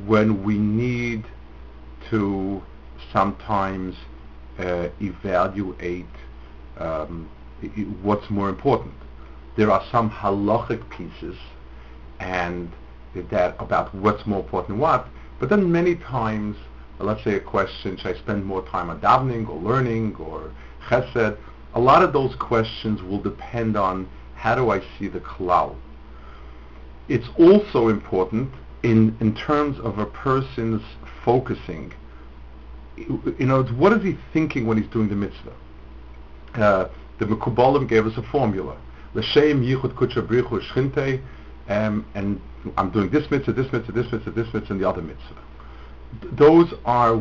when 0.06 0.42
we 0.44 0.58
need 0.58 1.25
to 2.10 2.62
sometimes 3.12 3.96
uh, 4.58 4.88
evaluate 5.00 6.06
um, 6.78 7.28
what's 8.02 8.28
more 8.30 8.48
important. 8.48 8.94
There 9.56 9.70
are 9.70 9.84
some 9.90 10.10
halachic 10.10 10.88
pieces 10.90 11.36
and 12.20 12.70
that 13.30 13.56
about 13.58 13.94
what's 13.94 14.26
more 14.26 14.40
important 14.40 14.78
what, 14.78 15.08
but 15.38 15.49
then 15.49 15.71
many 15.71 15.97
times, 15.97 16.57
let's 16.99 17.23
say 17.25 17.35
a 17.35 17.40
question, 17.40 17.97
should 17.97 18.16
I 18.16 18.19
spend 18.19 18.45
more 18.45 18.62
time 18.69 18.90
on 18.90 19.00
davening 19.00 19.49
or 19.49 19.61
learning 19.61 20.16
or 20.16 20.52
chesed? 20.88 21.37
A 21.75 21.81
lot 21.81 22.02
of 22.02 22.12
those 22.12 22.35
questions 22.37 23.02
will 23.02 23.21
depend 23.21 23.76
on 23.76 24.09
how 24.35 24.55
do 24.55 24.71
I 24.71 24.81
see 24.99 25.09
the 25.09 25.21
klal. 25.21 25.76
It's 27.09 27.28
also 27.38 27.88
important 27.88 28.50
in, 28.83 29.16
in 29.21 29.35
terms 29.35 29.78
of 29.81 29.99
a 29.99 30.07
person's 30.07 30.83
focusing 31.25 31.93
you 32.97 33.47
know, 33.47 33.62
what 33.64 33.93
is 33.93 34.02
he 34.02 34.16
thinking 34.33 34.66
when 34.66 34.81
he's 34.81 34.90
doing 34.90 35.09
the 35.09 35.14
mitzvah? 35.14 35.52
Uh, 36.55 36.88
the 37.19 37.26
Mekubalim 37.26 37.88
gave 37.88 38.07
us 38.07 38.16
a 38.16 38.23
formula. 38.23 38.76
L'shem 39.14 39.62
yichud 39.62 39.95
kutsha 39.95 40.26
brichu 40.26 40.61
shchinte, 40.61 41.23
um, 41.68 42.06
and 42.14 42.40
I'm 42.76 42.90
doing 42.90 43.11
this 43.11 43.30
mitzvah, 43.30 43.52
this 43.52 43.70
mitzvah, 43.73 43.92
this 43.92 44.11
mitzvah, 44.12 44.30
this 44.30 44.52
mitzvah, 44.52 44.73
and 44.73 44.80
the 44.80 44.88
other 44.88 45.02
mitzvah. 45.02 45.42
Those 46.32 46.73
are, 46.85 47.20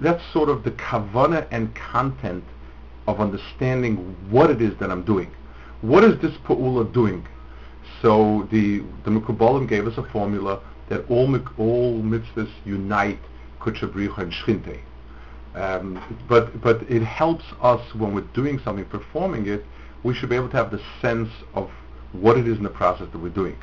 that's 0.00 0.22
sort 0.32 0.48
of 0.48 0.64
the 0.64 0.70
kavana 0.72 1.46
and 1.50 1.74
content 1.74 2.44
of 3.06 3.20
understanding 3.20 3.96
what 4.30 4.50
it 4.50 4.60
is 4.60 4.76
that 4.78 4.90
I'm 4.90 5.04
doing. 5.04 5.30
What 5.80 6.04
is 6.04 6.20
this 6.20 6.36
pa'ula 6.38 6.92
doing? 6.92 7.26
So 8.02 8.46
the 8.50 8.80
the 9.04 9.10
Mekubalim 9.10 9.68
gave 9.68 9.86
us 9.86 9.96
a 9.96 10.02
formula 10.02 10.60
that 10.88 11.08
all 11.10 11.34
all 11.58 12.02
mitzvahs 12.02 12.50
unite 12.64 13.20
kutsha 13.60 13.90
bricha 13.90 14.18
and 14.18 14.32
shchinte. 14.32 14.80
Um, 15.54 16.18
but 16.28 16.60
but 16.60 16.82
it 16.82 17.02
helps 17.02 17.44
us 17.62 17.94
when 17.94 18.14
we're 18.14 18.32
doing 18.34 18.60
something, 18.60 18.84
performing 18.84 19.46
it. 19.46 19.64
We 20.02 20.14
should 20.14 20.28
be 20.28 20.36
able 20.36 20.50
to 20.50 20.56
have 20.56 20.70
the 20.70 20.80
sense 21.00 21.30
of 21.54 21.70
what 22.12 22.38
it 22.38 22.46
is 22.48 22.56
in 22.56 22.62
the 22.62 22.70
process 22.70 23.08
that 23.12 23.18
we're 23.18 23.28
doing, 23.28 23.56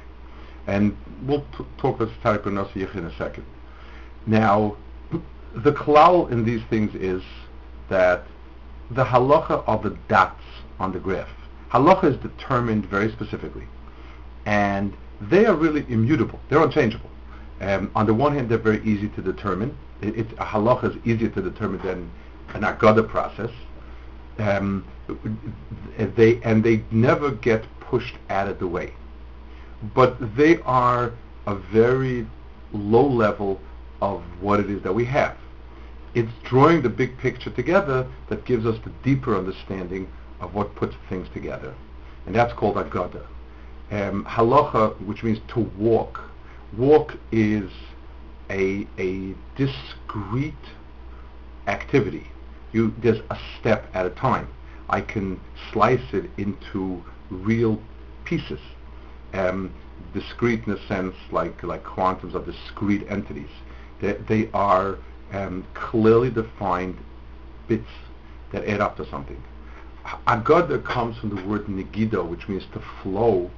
and 0.67 0.95
we'll 1.23 1.45
t- 1.57 1.65
talk 1.77 1.99
about 1.99 2.13
Tariq 2.23 2.95
in 2.95 3.05
a 3.05 3.17
second. 3.17 3.45
Now, 4.25 4.77
the 5.55 5.71
klal 5.71 6.31
in 6.31 6.43
these 6.43 6.61
things 6.69 6.93
is 6.95 7.21
that 7.89 8.25
the 8.91 9.03
halacha 9.03 9.63
are 9.67 9.79
the 9.79 9.97
dots 10.07 10.43
on 10.79 10.91
the 10.91 10.99
graph. 10.99 11.29
Halacha 11.71 12.05
is 12.05 12.17
determined 12.17 12.85
very 12.85 13.11
specifically, 13.11 13.67
and 14.45 14.93
they 15.21 15.45
are 15.45 15.55
really 15.55 15.85
immutable. 15.89 16.39
They're 16.49 16.63
unchangeable. 16.63 17.09
Um, 17.61 17.89
on 17.95 18.05
the 18.05 18.13
one 18.13 18.35
hand, 18.35 18.49
they're 18.49 18.57
very 18.57 18.83
easy 18.83 19.07
to 19.09 19.21
determine 19.21 19.77
it, 20.01 20.17
it, 20.17 20.31
a 20.33 20.45
halacha 20.45 20.95
is 20.95 21.05
easier 21.05 21.29
to 21.29 21.41
determine 21.41 21.81
than 21.81 22.11
an 22.53 22.61
agada 22.61 23.07
process. 23.07 23.51
Um, 24.37 24.85
they 25.97 26.41
and 26.43 26.63
they 26.63 26.83
never 26.91 27.31
get 27.31 27.63
pushed 27.95 28.17
out 28.29 28.49
of 28.49 28.59
the 28.59 28.67
way, 28.67 28.93
but 29.95 30.17
they 30.35 30.57
are 30.63 31.13
a 31.47 31.55
very 31.55 32.27
low 32.73 33.07
level 33.07 33.57
of 34.01 34.21
what 34.41 34.59
it 34.59 34.69
is 34.69 34.83
that 34.83 34.93
we 34.93 35.05
have. 35.05 35.37
It's 36.13 36.31
drawing 36.43 36.81
the 36.81 36.89
big 36.89 37.17
picture 37.17 37.51
together 37.51 38.05
that 38.27 38.43
gives 38.43 38.65
us 38.65 38.77
the 38.83 38.91
deeper 39.01 39.33
understanding 39.37 40.09
of 40.41 40.53
what 40.53 40.75
puts 40.75 40.93
things 41.07 41.29
together, 41.33 41.73
and 42.25 42.35
that's 42.35 42.51
called 42.51 42.75
agada. 42.75 43.25
Um, 43.91 44.25
halacha, 44.25 44.99
which 45.05 45.23
means 45.23 45.39
to 45.53 45.61
walk. 45.77 46.19
Walk 46.77 47.15
is 47.31 47.71
a, 48.49 48.85
a 48.99 49.33
discrete 49.55 50.67
activity. 51.67 52.27
You, 52.73 52.93
there's 53.01 53.21
a 53.29 53.37
step 53.57 53.87
at 53.93 54.05
a 54.05 54.09
time. 54.09 54.49
I 54.89 54.99
can 54.99 55.39
slice 55.71 56.11
it 56.11 56.29
into 56.37 57.01
real 57.29 57.82
pieces. 58.25 58.60
Um, 59.34 59.74
discrete 60.13 60.65
in 60.65 60.74
a 60.74 60.88
sense, 60.88 61.15
like 61.32 61.62
like 61.63 61.84
quantums 61.84 62.34
of 62.34 62.46
discrete 62.46 63.05
entities. 63.10 63.50
They, 64.01 64.13
they 64.13 64.50
are 64.53 64.98
um, 65.32 65.65
clearly 65.74 66.29
defined 66.29 66.98
bits 67.67 67.89
that 68.51 68.65
add 68.67 68.82
up 68.82 68.98
to 68.98 69.10
something. 69.10 69.41
Agada 70.27 70.84
comes 70.84 71.17
from 71.17 71.36
the 71.36 71.44
word 71.46 71.65
negido, 71.65 72.27
which 72.27 72.48
means 72.48 72.63
to 72.74 72.82
flow, 73.01 73.50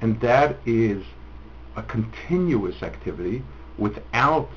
and 0.00 0.20
that 0.20 0.56
is 0.64 1.04
a 1.76 1.82
continuous 1.82 2.82
activity 2.82 3.42
without 3.78 4.48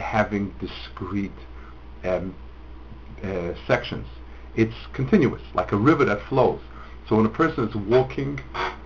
having 0.00 0.54
discrete 0.60 1.30
um, 2.04 2.34
uh, 3.22 3.52
sections. 3.66 4.06
It's 4.54 4.74
continuous, 4.94 5.42
like 5.54 5.72
a 5.72 5.76
river 5.76 6.04
that 6.06 6.22
flows. 6.28 6.60
So 7.08 7.16
when 7.16 7.26
a 7.26 7.30
person 7.30 7.68
is 7.68 7.74
walking 7.74 8.40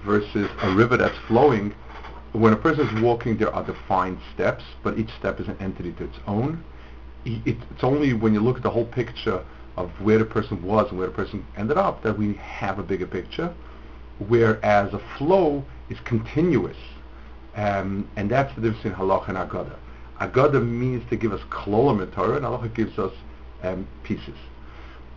versus 0.05 0.51
a 0.63 0.75
river 0.75 0.97
that's 0.97 1.17
flowing, 1.27 1.75
when 2.33 2.53
a 2.53 2.57
person 2.57 2.87
is 2.87 3.03
walking, 3.03 3.39
there 3.39 3.53
are 3.55 3.65
defined 3.65 4.19
steps, 4.35 4.65
but 4.83 4.99
each 4.99 5.11
step 5.19 5.41
is 5.41 5.49
an 5.49 5.57
entity 5.59 5.93
to 5.93 6.05
its 6.05 6.19
own. 6.27 6.63
it's 7.25 7.83
only 7.83 8.13
when 8.13 8.33
you 8.35 8.41
look 8.41 8.57
at 8.57 8.63
the 8.63 8.71
whole 8.71 8.87
picture 8.87 9.45
of 9.77 9.91
where 10.01 10.19
the 10.19 10.25
person 10.25 10.63
was 10.63 10.89
and 10.91 10.99
where 10.99 11.09
the 11.09 11.15
person 11.15 11.45
ended 11.57 11.77
up 11.77 12.03
that 12.03 12.17
we 12.17 12.35
have 12.35 12.79
a 12.79 12.83
bigger 12.83 13.07
picture, 13.07 13.55
whereas 14.29 14.93
a 14.93 15.01
flow 15.17 15.65
is 15.89 15.99
continuous. 16.05 16.77
Um, 17.57 18.09
and 18.17 18.31
that's 18.31 18.55
the 18.55 18.61
difference 18.61 18.83
between 18.83 19.09
halacha 19.09 19.29
and 19.29 19.39
agada. 19.39 19.77
Agada 20.21 20.65
means 20.65 21.09
to 21.11 21.17
give 21.17 21.33
us 21.33 21.41
klolam 21.51 22.03
in 22.03 22.11
Torah, 22.11 22.37
and 22.37 22.45
halacha 22.45 22.75
gives 22.75 22.99
us 22.99 23.13
um, 23.63 23.89
pieces. 24.05 24.37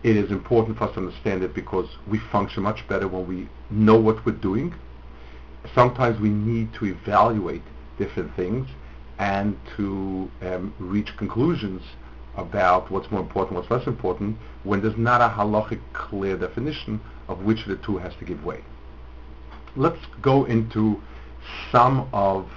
It 0.04 0.18
is 0.18 0.30
important 0.30 0.76
for 0.76 0.84
us 0.84 0.94
to 0.94 1.00
understand 1.00 1.42
it 1.42 1.54
because 1.54 1.88
we 2.06 2.18
function 2.30 2.62
much 2.62 2.86
better 2.86 3.08
when 3.08 3.26
we 3.26 3.48
know 3.70 3.98
what 3.98 4.24
we're 4.26 4.32
doing. 4.32 4.74
Sometimes 5.74 6.20
we 6.20 6.28
need 6.28 6.74
to 6.74 6.84
evaluate 6.84 7.62
different 7.96 8.36
things 8.36 8.68
and 9.18 9.56
to 9.78 10.30
um, 10.42 10.74
reach 10.78 11.16
conclusions 11.16 11.82
about 12.36 12.90
what's 12.90 13.10
more 13.10 13.20
important, 13.20 13.56
what's 13.56 13.70
less 13.70 13.86
important, 13.86 14.36
when 14.64 14.82
there's 14.82 14.98
not 14.98 15.22
a 15.22 15.34
halachic 15.34 15.80
clear 15.94 16.36
definition 16.36 17.00
of 17.28 17.42
which 17.42 17.62
of 17.62 17.68
the 17.68 17.76
two 17.76 17.96
has 17.96 18.12
to 18.16 18.26
give 18.26 18.44
way. 18.44 18.62
Let's 19.74 20.04
go 20.20 20.44
into 20.44 21.00
some 21.72 22.10
of 22.12 22.50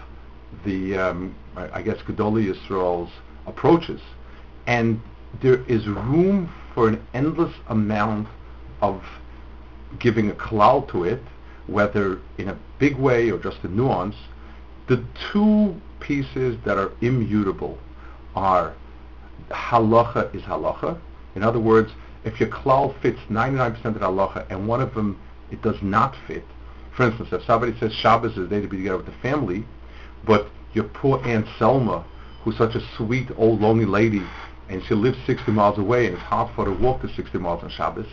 the, 0.65 0.97
um, 0.97 1.35
I 1.55 1.81
guess, 1.81 1.97
Gedolei 1.99 2.53
Yisrael's 2.53 3.11
approaches. 3.45 4.01
And 4.65 4.99
there 5.41 5.63
is 5.65 5.87
room 5.87 6.51
for 6.73 6.87
an 6.87 7.05
endless 7.13 7.53
amount 7.67 8.27
of 8.81 9.03
giving 9.99 10.29
a 10.29 10.33
klal 10.33 10.89
to 10.91 11.03
it, 11.03 11.21
whether 11.67 12.19
in 12.37 12.49
a 12.49 12.57
big 12.79 12.95
way 12.97 13.29
or 13.29 13.37
just 13.37 13.57
a 13.63 13.67
nuance. 13.67 14.15
The 14.87 15.03
two 15.31 15.79
pieces 15.99 16.57
that 16.65 16.77
are 16.77 16.91
immutable 17.01 17.77
are 18.35 18.75
halacha 19.49 20.33
is 20.35 20.41
halacha. 20.43 20.99
In 21.35 21.43
other 21.43 21.59
words, 21.59 21.91
if 22.23 22.39
your 22.39 22.49
klal 22.49 22.99
fits 23.01 23.19
99% 23.29 23.83
of 23.85 23.95
halacha 23.95 24.45
and 24.49 24.67
one 24.67 24.81
of 24.81 24.93
them 24.93 25.19
it 25.51 25.61
does 25.61 25.81
not 25.81 26.15
fit, 26.27 26.43
for 26.97 27.03
instance, 27.03 27.29
if 27.31 27.43
somebody 27.45 27.77
says 27.79 27.93
Shabbos 27.93 28.31
is 28.31 28.39
a 28.39 28.47
day 28.47 28.59
to 28.59 28.67
be 28.67 28.77
together 28.77 28.97
with 28.97 29.05
the 29.05 29.21
family, 29.21 29.65
but 30.25 30.49
your 30.73 30.85
poor 30.85 31.23
Aunt 31.23 31.45
Selma, 31.59 32.03
who's 32.43 32.57
such 32.57 32.73
a 32.73 32.81
sweet 32.97 33.29
old 33.37 33.61
lonely 33.61 33.85
lady, 33.85 34.23
and 34.69 34.83
she 34.85 34.93
lives 34.93 35.17
60 35.25 35.51
miles 35.51 35.77
away, 35.77 36.07
and 36.07 36.15
it's 36.15 36.23
hard 36.23 36.53
for 36.55 36.65
her 36.65 36.73
to 36.75 36.81
walk 36.81 37.01
the 37.01 37.09
60 37.09 37.37
miles 37.37 37.63
on 37.63 37.69
Shabbos, 37.69 38.07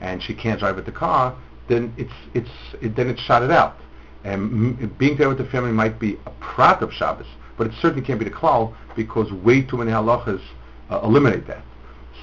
and 0.00 0.22
she 0.22 0.34
can't 0.34 0.58
drive 0.58 0.76
with 0.76 0.86
the 0.86 0.92
car, 0.92 1.36
then 1.68 1.94
it's 1.96 2.12
it's 2.34 2.50
it, 2.82 2.96
then 2.96 3.08
it's 3.08 3.20
shot 3.20 3.42
it 3.42 3.50
out. 3.50 3.76
And 4.24 4.78
m- 4.80 4.96
being 4.98 5.16
there 5.16 5.28
with 5.28 5.38
the 5.38 5.44
family 5.44 5.72
might 5.72 5.98
be 5.98 6.18
a 6.26 6.30
prat 6.40 6.82
of 6.82 6.92
Shabbos, 6.92 7.26
but 7.56 7.66
it 7.66 7.72
certainly 7.80 8.04
can't 8.04 8.18
be 8.18 8.24
the 8.24 8.30
klal 8.30 8.74
because 8.96 9.32
way 9.32 9.62
too 9.62 9.76
many 9.76 9.92
halachas 9.92 10.42
uh, 10.90 11.00
eliminate 11.02 11.46
that. 11.46 11.64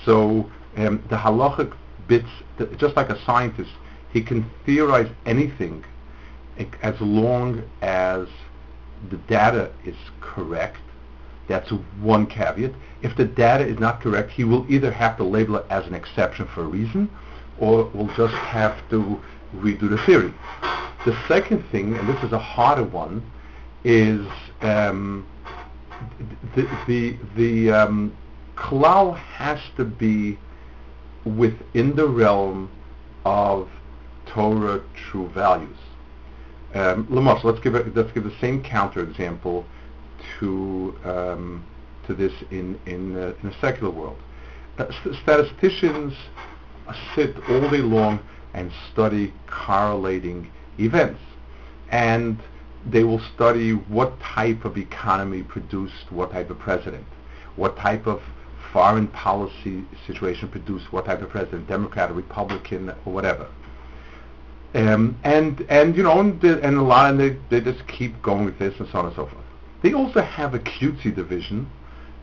So 0.06 0.50
um, 0.75 1.03
the 1.10 1.15
halachic 1.15 1.74
bits, 2.08 2.27
the, 2.58 2.65
just 2.77 2.96
like 2.96 3.10
a 3.10 3.24
scientist, 3.25 3.72
he 4.12 4.22
can 4.22 4.50
theorize 4.65 5.10
anything 5.25 5.84
as 6.82 6.96
long 7.00 7.63
as 7.82 8.27
the 9.10 9.17
data 9.27 9.72
is 9.86 9.96
correct. 10.22 10.77
That's 11.47 11.69
one 12.01 12.27
caveat. 12.27 12.73
If 13.01 13.15
the 13.15 13.25
data 13.25 13.65
is 13.65 13.79
not 13.79 14.01
correct, 14.01 14.31
he 14.31 14.43
will 14.43 14.65
either 14.69 14.91
have 14.91 15.17
to 15.17 15.23
label 15.23 15.57
it 15.57 15.65
as 15.69 15.85
an 15.87 15.93
exception 15.93 16.47
for 16.53 16.61
a 16.61 16.67
reason, 16.67 17.09
or 17.59 17.85
will 17.93 18.13
just 18.15 18.33
have 18.33 18.77
to 18.89 19.21
redo 19.55 19.89
the 19.89 19.97
theory. 20.05 20.33
The 21.05 21.17
second 21.27 21.63
thing, 21.71 21.95
and 21.95 22.07
this 22.09 22.21
is 22.23 22.33
a 22.33 22.39
harder 22.39 22.83
one, 22.83 23.23
is 23.83 24.27
um, 24.61 25.25
the 26.55 26.67
the 26.87 27.17
the 27.35 27.71
um, 27.71 28.17
klal 28.55 29.17
has 29.17 29.59
to 29.77 29.85
be 29.85 30.37
within 31.23 31.95
the 31.95 32.07
realm 32.07 32.69
of 33.25 33.69
Torah 34.25 34.81
true 34.95 35.29
values. 35.29 35.77
Um, 36.73 37.07
let's 37.10 37.60
give 37.60 37.75
it, 37.75 37.95
let's 37.95 38.12
give 38.12 38.23
the 38.23 38.36
same 38.41 38.62
counterexample 38.62 39.63
to 40.39 40.97
um, 41.03 41.65
to 42.05 42.13
this 42.13 42.33
in 42.51 42.79
in, 42.85 43.15
uh, 43.17 43.33
in 43.41 43.49
a 43.49 43.59
secular 43.59 43.91
world. 43.91 44.17
Uh, 44.77 44.85
st- 45.01 45.15
statisticians 45.23 46.13
sit 47.15 47.35
all 47.49 47.69
day 47.69 47.77
long 47.77 48.19
and 48.53 48.71
study 48.91 49.33
correlating 49.47 50.49
events, 50.79 51.19
and 51.91 52.39
they 52.85 53.03
will 53.03 53.21
study 53.35 53.71
what 53.71 54.19
type 54.19 54.65
of 54.65 54.77
economy 54.77 55.43
produced 55.43 56.11
what 56.11 56.31
type 56.31 56.49
of 56.49 56.59
president, 56.59 57.05
what 57.55 57.75
type 57.77 58.07
of 58.07 58.21
foreign 58.71 59.07
policy 59.07 59.83
situation 60.05 60.47
produced 60.49 60.91
what 60.91 61.05
type 61.05 61.21
of 61.21 61.29
president, 61.29 61.67
Democrat 61.67 62.11
or 62.11 62.13
Republican 62.13 62.89
or 63.05 63.13
whatever. 63.13 63.47
Um, 64.73 65.17
and 65.23 65.65
and 65.69 65.95
you 65.95 66.03
know 66.03 66.19
and, 66.19 66.43
and 66.43 66.77
a 66.77 66.81
lot 66.81 67.09
and 67.11 67.19
they, 67.19 67.37
they 67.49 67.61
just 67.61 67.87
keep 67.87 68.21
going 68.21 68.45
with 68.45 68.59
this 68.59 68.73
and 68.79 68.87
so 68.91 68.99
on 68.99 69.05
and 69.07 69.15
so 69.15 69.25
forth. 69.25 69.46
They 69.88 69.93
also 69.93 70.19
have 70.21 70.54
a 70.54 70.60
cutesy 70.60 71.15
division 71.15 71.69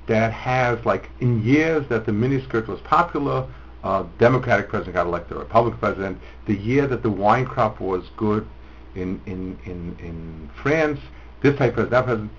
that 0.07 0.35
has 0.35 0.85
like 0.85 1.09
in 1.21 1.43
years 1.43 1.89
that 1.89 2.05
the 2.05 2.13
miniskirt 2.13 2.67
was 2.69 2.79
popular, 2.81 3.47
uh, 3.83 4.05
Democratic 4.19 4.69
president 4.69 4.97
got 4.97 5.07
elected, 5.07 5.39
Republican 5.39 5.79
president. 5.79 6.19
The 6.45 6.57
year 6.57 6.87
that 6.87 7.03
the 7.03 7.09
wine 7.09 7.47
crop 7.47 7.81
was 7.81 8.05
good 8.19 8.47
in 8.95 9.19
in 9.25 9.59
in, 9.65 9.97
in 9.99 10.51
France, 10.63 11.01
this 11.43 11.57
type 11.57 11.79
of 11.79 11.89
that 11.89 12.05
president. 12.05 12.31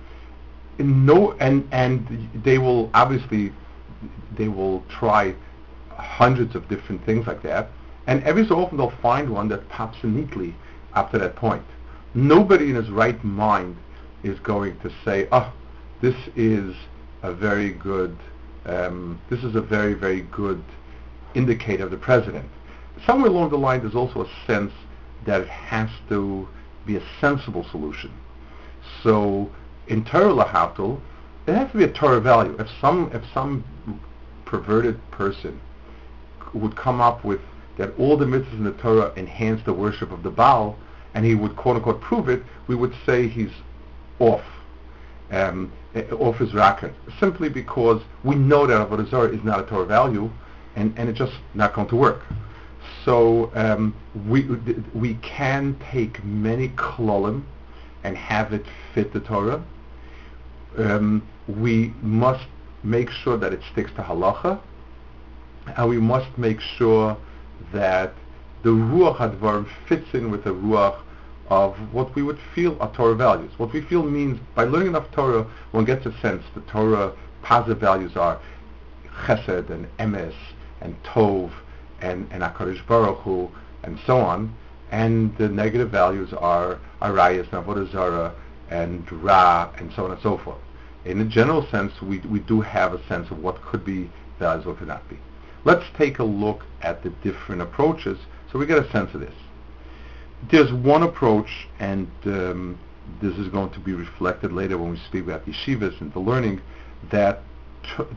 No, 0.78 1.32
and 1.40 1.66
and 1.72 2.28
they 2.44 2.58
will 2.58 2.88
obviously 2.94 3.52
they 4.38 4.46
will 4.46 4.84
try 4.88 5.34
hundreds 5.90 6.54
of 6.54 6.68
different 6.68 7.04
things 7.04 7.26
like 7.26 7.42
that 7.42 7.68
and 8.06 8.22
every 8.22 8.46
so 8.46 8.60
often 8.62 8.78
they'll 8.78 9.00
find 9.02 9.28
one 9.28 9.48
that 9.48 9.68
pops 9.70 10.04
neatly 10.04 10.54
after 10.94 11.18
that 11.18 11.34
point. 11.34 11.64
Nobody 12.14 12.70
in 12.70 12.76
his 12.76 12.90
right 12.90 13.22
mind 13.24 13.76
is 14.22 14.38
going 14.40 14.78
to 14.80 14.90
say, 15.04 15.28
oh, 15.32 15.52
this 16.00 16.16
is 16.34 16.74
a 17.22 17.32
very 17.32 17.70
good, 17.70 18.16
um, 18.64 19.20
this 19.30 19.42
is 19.44 19.54
a 19.54 19.60
very, 19.60 19.94
very 19.94 20.22
good 20.22 20.62
indicator 21.34 21.84
of 21.84 21.90
the 21.90 21.96
president. 21.96 22.48
Somewhere 23.04 23.30
along 23.30 23.50
the 23.50 23.58
line, 23.58 23.80
there's 23.80 23.94
also 23.94 24.24
a 24.24 24.30
sense 24.46 24.72
that 25.26 25.40
it 25.40 25.48
has 25.48 25.90
to 26.08 26.48
be 26.86 26.96
a 26.96 27.02
sensible 27.20 27.64
solution. 27.70 28.12
So 29.02 29.50
in 29.88 30.04
Torah 30.04 30.32
Lahatul, 30.32 31.00
it 31.46 31.54
has 31.54 31.70
to 31.72 31.78
be 31.78 31.84
a 31.84 31.92
Torah 31.92 32.20
value. 32.20 32.56
If 32.58 32.68
some, 32.80 33.10
if 33.12 33.22
some 33.32 33.64
perverted 34.44 34.98
person 35.10 35.60
would 36.54 36.76
come 36.76 37.00
up 37.00 37.24
with 37.24 37.40
that 37.76 37.92
all 37.98 38.16
the 38.16 38.24
mitzvahs 38.24 38.52
in 38.52 38.64
the 38.64 38.72
Torah 38.72 39.12
enhance 39.16 39.62
the 39.64 39.72
worship 39.72 40.10
of 40.10 40.22
the 40.22 40.30
Baal, 40.30 40.76
and 41.14 41.24
he 41.24 41.34
would 41.34 41.56
quote 41.56 41.76
unquote 41.76 42.00
prove 42.00 42.28
it, 42.28 42.42
we 42.66 42.74
would 42.74 42.94
say 43.04 43.28
he's 43.28 43.50
off, 44.18 44.44
um, 45.30 45.72
eh, 45.94 46.02
off 46.12 46.36
his 46.36 46.54
racket, 46.54 46.94
simply 47.20 47.48
because 47.48 48.02
we 48.24 48.34
know 48.34 48.66
that 48.66 48.88
Avodah 48.88 49.08
Zarah 49.10 49.34
is 49.34 49.42
not 49.44 49.60
a 49.60 49.62
Torah 49.64 49.86
value, 49.86 50.30
and, 50.74 50.96
and 50.98 51.08
it's 51.08 51.18
just 51.18 51.34
not 51.54 51.74
going 51.74 51.88
to 51.88 51.96
work. 51.96 52.22
So 53.04 53.50
um, 53.54 53.94
we 54.28 54.44
we 54.94 55.14
can 55.22 55.76
take 55.92 56.24
many 56.24 56.68
klolim 56.70 57.44
and 58.04 58.16
have 58.16 58.52
it 58.52 58.64
fit 58.94 59.12
the 59.12 59.20
Torah. 59.20 59.64
Um, 60.76 61.26
we 61.48 61.94
must 62.02 62.46
make 62.82 63.10
sure 63.10 63.36
that 63.36 63.52
it 63.52 63.60
sticks 63.72 63.90
to 63.96 64.02
halacha, 64.02 64.60
and 65.76 65.88
we 65.88 65.98
must 65.98 66.36
make 66.36 66.60
sure 66.60 67.16
that 67.72 68.12
the 68.62 68.70
Ruach 68.70 69.16
Hadvar 69.18 69.66
fits 69.88 70.06
in 70.12 70.30
with 70.30 70.44
the 70.44 70.50
Ruach 70.50 71.00
of 71.48 71.76
what 71.92 72.14
we 72.14 72.22
would 72.22 72.38
feel 72.54 72.76
are 72.80 72.92
Torah 72.92 73.14
values. 73.14 73.52
What 73.56 73.72
we 73.72 73.80
feel 73.80 74.02
means, 74.02 74.40
by 74.54 74.64
learning 74.64 74.88
enough 74.88 75.10
Torah, 75.12 75.46
one 75.70 75.84
gets 75.84 76.06
a 76.06 76.12
sense 76.20 76.42
the 76.54 76.60
Torah 76.62 77.12
positive 77.42 77.78
values 77.78 78.16
are 78.16 78.40
Chesed 79.24 79.70
and 79.70 79.86
Emes 79.98 80.34
and 80.80 81.00
Tov 81.04 81.52
and, 82.00 82.28
and 82.32 82.42
HaKadosh 82.42 82.86
Baruch 82.86 83.18
Hu 83.18 83.50
and 83.82 83.98
so 84.06 84.18
on. 84.18 84.54
And 84.90 85.36
the 85.36 85.48
negative 85.48 85.90
values 85.90 86.32
are 86.32 86.78
Arayas 87.00 87.52
and 87.52 87.64
Avodah 87.64 88.32
and 88.70 89.10
Ra 89.10 89.70
and 89.78 89.92
so 89.94 90.04
on 90.04 90.12
and 90.12 90.20
so 90.20 90.38
forth. 90.38 90.58
In 91.04 91.20
a 91.20 91.24
general 91.24 91.66
sense, 91.68 92.02
we, 92.02 92.18
we 92.20 92.40
do 92.40 92.60
have 92.60 92.92
a 92.92 93.06
sense 93.06 93.30
of 93.30 93.38
what 93.42 93.62
could 93.62 93.84
be 93.84 94.10
values, 94.38 94.66
what 94.66 94.78
could 94.78 94.88
not 94.88 95.08
be. 95.08 95.18
Let's 95.64 95.84
take 95.96 96.18
a 96.18 96.24
look 96.24 96.62
at 96.82 97.02
the 97.02 97.10
different 97.10 97.62
approaches 97.62 98.18
so 98.50 98.58
we 98.58 98.66
get 98.66 98.78
a 98.78 98.90
sense 98.90 99.12
of 99.14 99.20
this. 99.20 99.34
There's 100.50 100.72
one 100.72 101.02
approach, 101.02 101.68
and 101.78 102.08
um, 102.24 102.78
this 103.20 103.36
is 103.38 103.48
going 103.48 103.70
to 103.70 103.80
be 103.80 103.92
reflected 103.92 104.52
later 104.52 104.78
when 104.78 104.90
we 104.90 104.98
speak 105.08 105.24
about 105.24 105.46
yeshivas 105.46 106.00
and 106.00 106.12
the 106.12 106.20
learning, 106.20 106.60
that 107.10 107.42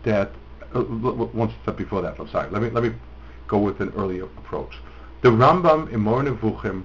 that 0.04 0.32
uh, 0.74 0.82
one 0.82 1.54
step 1.62 1.78
before 1.78 2.02
that. 2.02 2.20
I'm 2.20 2.30
sorry. 2.30 2.50
Let 2.50 2.62
me 2.62 2.70
let 2.70 2.84
me 2.84 2.94
go 3.48 3.58
with 3.58 3.80
an 3.80 3.92
earlier 3.96 4.26
approach. 4.26 4.78
The 5.22 5.30
Rambam 5.30 5.92
in 5.92 6.00
Moreh 6.02 6.26
Nevuchim 6.26 6.84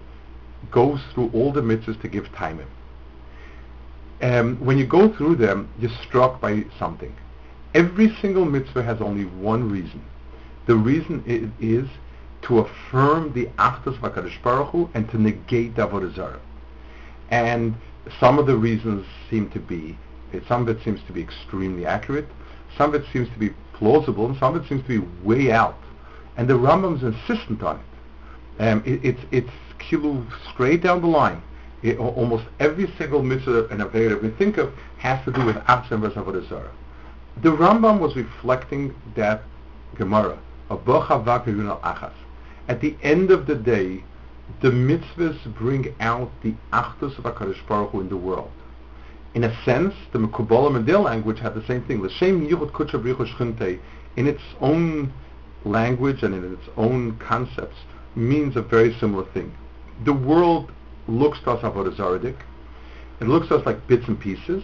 goes 0.71 1.01
through 1.13 1.31
all 1.33 1.53
the 1.53 1.61
mitzvahs 1.61 2.01
to 2.03 2.09
give 2.09 2.31
time. 2.33 2.61
Um, 4.23 4.57
when 4.65 4.79
you 4.79 4.87
go 4.87 5.15
through 5.15 5.37
them, 5.37 5.69
you're 5.79 5.91
struck 6.07 6.41
by 6.41 6.65
something. 6.79 7.15
Every 7.75 8.15
single 8.21 8.45
mitzvah 8.45 8.83
has 8.83 9.01
only 9.01 9.25
one 9.25 9.71
reason. 9.71 10.03
The 10.67 10.77
reason 10.77 11.23
is 11.61 11.89
to 12.45 12.59
affirm 12.59 13.33
the 13.33 13.47
Achdus 13.59 13.99
Vakadosh 13.99 14.41
Baruch 14.43 14.71
Hu 14.71 14.91
and 14.95 15.09
to 15.11 15.21
negate 15.21 15.75
Avodah 15.75 16.15
Zarah. 16.15 16.41
And 17.31 17.75
some 18.21 18.39
of 18.39 18.47
the 18.47 18.57
reasons 18.57 19.07
seem 19.31 19.51
to 19.51 19.59
be, 19.59 19.99
some 20.47 20.63
of 20.63 20.69
it 20.69 20.83
seems 20.85 21.01
to 21.07 21.13
be 21.13 21.23
extremely 21.23 21.87
accurate, 21.87 22.29
some 22.77 22.95
of 22.95 23.01
it 23.01 23.07
seems 23.13 23.29
to 23.31 23.39
be 23.39 23.51
plausible, 23.73 24.27
and 24.27 24.39
some 24.39 24.55
of 24.55 24.63
it 24.63 24.69
seems 24.69 24.83
to 24.83 25.01
be 25.01 25.07
way 25.25 25.51
out. 25.53 25.79
And 26.37 26.49
the 26.49 26.55
Rambam's 26.55 27.03
insistent 27.03 27.63
on 27.63 27.77
it. 27.79 28.63
Um, 28.63 28.83
it 28.87 29.05
it's 29.05 29.21
it's 29.33 29.51
kilu 29.79 30.27
straight 30.53 30.83
down 30.83 31.01
the 31.01 31.09
line. 31.09 31.43
It, 31.83 31.99
almost 31.99 32.45
every 32.61 32.93
single 32.99 33.23
mitzvah 33.23 33.67
and 33.69 33.81
avera 33.81 34.21
we 34.21 34.31
think 34.31 34.59
of 34.59 34.73
has 34.99 35.23
to 35.25 35.33
do 35.33 35.45
with 35.45 35.57
Atzem 35.57 36.09
Avodah 36.09 36.49
Zarah. 36.49 36.73
The 37.43 37.51
Rambam 37.51 37.99
was 38.01 38.15
reflecting 38.17 38.95
that 39.17 39.43
Gemara, 39.97 40.39
achas. 40.71 42.13
At 42.67 42.81
the 42.81 42.97
end 43.03 43.31
of 43.31 43.47
the 43.47 43.55
day, 43.55 44.05
the 44.61 44.71
mitzvahs 44.71 45.55
bring 45.55 45.95
out 46.01 46.31
the 46.43 46.55
achdus 46.73 47.19
of 47.19 47.25
HaKadosh 47.25 47.67
Baruch 47.67 47.91
Hu 47.91 48.01
in 48.01 48.09
the 48.09 48.17
world. 48.17 48.51
In 49.35 49.45
a 49.45 49.65
sense, 49.65 49.95
the 50.13 50.19
Mekubalim 50.19 50.77
in 50.77 50.87
their 50.87 50.99
language 50.99 51.41
had 51.41 51.55
the 51.55 51.67
same 51.67 51.83
thing. 51.83 52.03
L'shem 52.03 52.47
yichud 52.47 52.71
shchinte, 52.71 53.81
in 54.17 54.27
its 54.27 54.43
own 54.61 55.13
language 55.65 56.23
and 56.23 56.35
in 56.35 56.55
its 56.55 56.69
own 56.77 57.17
concepts, 57.19 57.77
means 58.15 58.57
a 58.57 58.63
very 58.63 58.95
similar 58.95 59.25
thing. 59.25 59.53
The 60.05 60.13
world 60.13 60.73
looks 61.09 61.41
to 61.41 61.51
us 61.51 61.63
avodah 61.63 61.97
zaradik. 61.97 62.37
It 63.21 63.29
looks 63.29 63.49
to 63.49 63.57
us 63.57 63.67
like 63.67 63.87
bits 63.87 64.07
and 64.09 64.19
pieces. 64.19 64.63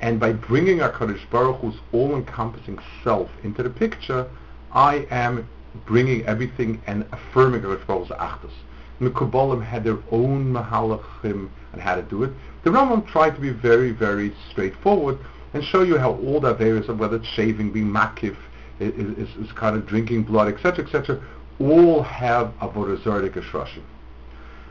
And 0.00 0.20
by 0.20 0.32
bringing 0.32 0.78
HaKadosh 0.78 1.28
Baruch 1.28 1.60
Hu's 1.60 1.76
all-encompassing 1.92 2.78
self 3.02 3.30
into 3.42 3.62
the 3.62 3.70
picture, 3.70 4.30
I 4.72 5.06
am 5.10 5.48
bringing 5.86 6.24
everything 6.26 6.80
and 6.86 7.04
affirming 7.12 7.62
Hu's 7.62 7.78
achdus. 8.08 8.52
The 9.00 9.10
Kabbalim 9.10 9.64
had 9.64 9.84
their 9.84 9.98
own 10.10 10.52
mahalachim 10.52 11.48
and 11.72 11.80
how 11.80 11.94
to 11.94 12.02
do 12.02 12.24
it. 12.24 12.32
The 12.64 12.70
Rambam 12.70 13.06
tried 13.06 13.36
to 13.36 13.40
be 13.40 13.50
very, 13.50 13.92
very 13.92 14.34
straightforward 14.50 15.18
and 15.54 15.64
show 15.64 15.82
you 15.82 15.98
how 15.98 16.14
all 16.16 16.40
the 16.40 16.54
various 16.54 16.88
of 16.88 16.98
whether 16.98 17.16
it's 17.16 17.26
shaving, 17.26 17.72
being 17.72 17.86
makif, 17.86 18.36
is, 18.80 18.92
is, 19.18 19.36
is 19.36 19.52
kind 19.52 19.76
of 19.76 19.86
drinking 19.86 20.24
blood, 20.24 20.52
etc., 20.52 20.84
etc., 20.84 21.22
all 21.60 22.02
have 22.02 22.52
avodah 22.60 23.00
zardik 23.02 23.34
ashrashim. 23.34 23.82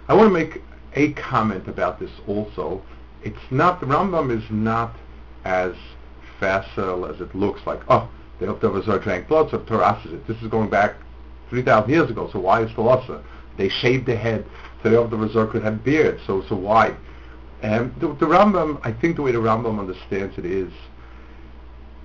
I 0.07 0.13
want 0.13 0.27
to 0.27 0.33
make 0.33 0.62
a 0.93 1.13
comment 1.13 1.67
about 1.67 1.99
this 1.99 2.12
also. 2.27 2.81
It's 3.23 3.51
not 3.51 3.79
the 3.79 3.86
Rambam 3.86 4.36
is 4.36 4.43
not 4.49 4.95
as 5.43 5.73
facile 6.39 7.05
as 7.05 7.19
it 7.19 7.33
looks 7.36 7.65
like. 7.65 7.81
Oh, 7.89 8.10
the 8.39 8.45
Avodah 8.45 8.86
Zarah 8.86 9.00
drank 9.00 9.28
blood, 9.28 9.50
so 9.50 9.60
Torah 9.60 10.02
it. 10.06 10.28
This 10.28 10.38
is 10.41 10.47
going 10.47 10.69
back 10.69 10.95
3,000 11.50 11.89
years 11.89 12.10
ago, 12.10 12.30
so 12.32 12.39
why 12.39 12.62
is 12.63 12.73
the 12.76 12.82
Lassa? 12.82 13.23
They 13.58 13.69
shaved 13.69 14.06
their 14.06 14.17
head, 14.17 14.45
so 14.84 15.08
the 15.08 15.30
Zarah 15.30 15.47
could 15.47 15.63
have 15.63 15.84
beard, 15.84 16.19
so 16.28 16.43
so 16.47 16.56
why? 16.56 16.95
Um, 17.63 17.93
the, 18.00 18.08
the 18.10 18.28
Rambam, 18.28 18.80
I 18.84 18.91
think 18.91 19.15
the 19.15 19.23
way 19.23 19.32
the 19.32 19.39
Rambam 19.39 19.80
understands 19.80 20.38
it 20.38 20.45
is, 20.45 20.71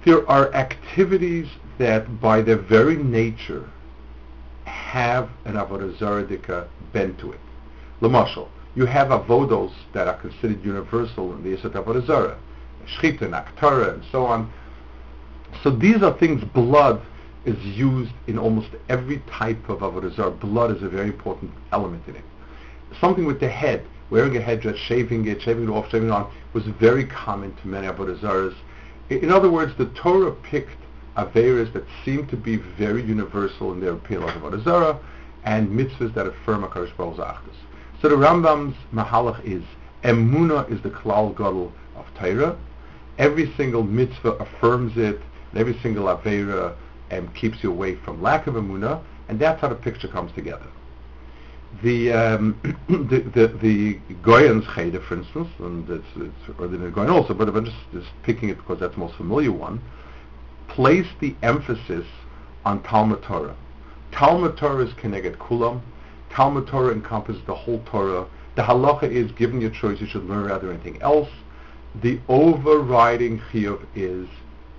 there 0.05 0.29
are 0.29 0.53
activities 0.55 1.47
that 1.79 2.21
by 2.21 2.41
their 2.41 2.57
very 2.57 2.97
nature 2.97 3.69
have 4.65 5.29
an 5.45 5.55
Avodah 5.55 5.97
Zaradika 5.99 6.69
bent 6.93 7.19
to 7.19 7.33
it. 7.33 7.41
Lamashal, 8.01 8.49
you 8.75 8.87
have 8.87 9.09
avodos 9.09 9.73
that 9.93 10.09
are 10.09 10.19
considered 10.19 10.65
universal 10.65 11.35
in 11.35 11.43
the 11.43 11.57
Yisot 11.57 11.73
Avodah 11.73 12.39
Shchita 12.87 13.23
and 13.23 13.95
and 13.95 14.05
so 14.11 14.25
on. 14.25 14.53
So 15.63 15.71
these 15.71 16.03
are 16.03 16.17
things, 16.19 16.43
blood 16.45 17.03
is 17.45 17.57
used 17.65 18.13
in 18.27 18.39
almost 18.39 18.69
every 18.89 19.23
type 19.31 19.69
of 19.69 19.81
Avodah 19.81 20.15
Zarah. 20.15 20.31
Blood 20.31 20.77
is 20.77 20.83
a 20.83 20.89
very 20.89 21.09
important 21.09 21.51
element 21.73 22.03
in 22.07 22.17
it. 22.17 22.25
Something 23.01 23.27
with 23.27 23.41
the 23.41 23.49
head, 23.49 23.85
wearing 24.11 24.37
a 24.37 24.41
headdress, 24.41 24.77
shaving 24.77 25.27
it, 25.27 25.43
shaving 25.43 25.65
it 25.65 25.71
off, 25.71 25.91
shaving 25.91 26.09
it 26.09 26.13
on, 26.13 26.33
was 26.53 26.65
very 26.65 27.07
common 27.07 27.55
to 27.57 27.69
many 27.69 27.87
Avodah. 27.87 28.55
In 29.11 29.31
other 29.31 29.51
words, 29.51 29.73
the 29.77 29.87
Torah 29.87 30.33
picked 30.33 30.77
Averas 31.17 31.73
that 31.73 31.85
seem 32.05 32.27
to 32.29 32.37
be 32.37 32.57
very 32.57 33.03
universal 33.03 33.73
in 33.73 33.81
their 33.81 33.93
appeal 33.93 34.27
of 34.27 34.31
Avodah 34.31 34.63
Zarah 34.65 35.01
and 35.45 35.69
mitzvahs 35.69 36.15
that 36.15 36.27
affirm 36.27 36.63
HaKadosh 36.63 36.97
Baruch. 36.97 37.39
So 38.01 38.09
the 38.09 38.17
Rambam's 38.17 38.77
mahalach 38.93 39.45
is, 39.45 39.63
Emuna 40.05 40.71
is 40.73 40.81
the 40.83 40.91
klal 40.91 41.37
gadol 41.37 41.73
of 41.97 42.07
Torah. 42.19 42.57
Every 43.19 43.53
single 43.57 43.83
mitzvah 43.83 44.33
affirms 44.33 44.97
it, 44.97 45.21
and 45.53 45.61
every 45.61 45.79
single 45.83 46.07
Avera 46.07 46.75
um, 47.11 47.29
keeps 47.35 47.63
you 47.63 47.71
away 47.71 47.95
from 47.97 48.23
lack 48.23 48.47
of 48.47 48.55
Emuna, 48.55 49.03
and 49.29 49.39
that's 49.39 49.61
how 49.61 49.69
the 49.69 49.75
picture 49.75 50.09
comes 50.09 50.33
together. 50.33 50.67
The 51.83 52.13
um, 52.13 52.77
the 52.89 53.21
the, 53.35 53.59
the 53.61 54.15
Gaon's 54.23 54.65
Cheder, 54.75 55.01
for 55.01 55.17
instance, 55.17 55.49
and 55.59 55.89
it's, 55.89 56.05
it's 56.17 56.59
or 56.59 56.69
the 56.69 56.91
Gaon 56.91 57.11
also, 57.11 57.35
but 57.35 57.49
I'm 57.49 57.65
just, 57.65 57.77
just 57.93 58.09
picking 58.23 58.49
it 58.49 58.57
because 58.57 58.81
that's 58.81 58.95
the 58.95 59.01
most 59.01 59.15
familiar 59.17 59.53
one, 59.53 59.81
place 60.69 61.07
the 61.21 61.35
emphasis 61.43 62.07
on 62.65 62.83
Talmud 62.83 63.23
Torah. 63.23 63.57
Talmud 64.13 64.57
Torah 64.57 64.85
is 64.87 64.93
Keneged 64.95 65.37
Kulam. 65.37 65.81
Talmud 66.31 66.67
Torah 66.67 66.93
encompasses 66.93 67.43
the 67.47 67.55
whole 67.55 67.83
Torah. 67.87 68.27
The 68.55 68.63
halacha 68.63 69.11
is, 69.11 69.33
given 69.33 69.61
your 69.61 69.71
choice, 69.71 70.01
you 70.01 70.07
should 70.07 70.25
learn 70.25 70.45
rather 70.45 70.69
than 70.69 70.77
anything 70.77 71.01
else. 71.03 71.29
The 72.03 72.21
overriding 72.29 73.41
chiyuv 73.51 73.85
is 73.95 74.29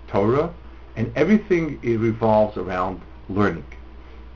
Torah, 0.07 0.53
and 0.95 1.11
everything 1.15 1.79
revolves 1.81 2.57
around 2.57 3.01
learning. 3.29 3.65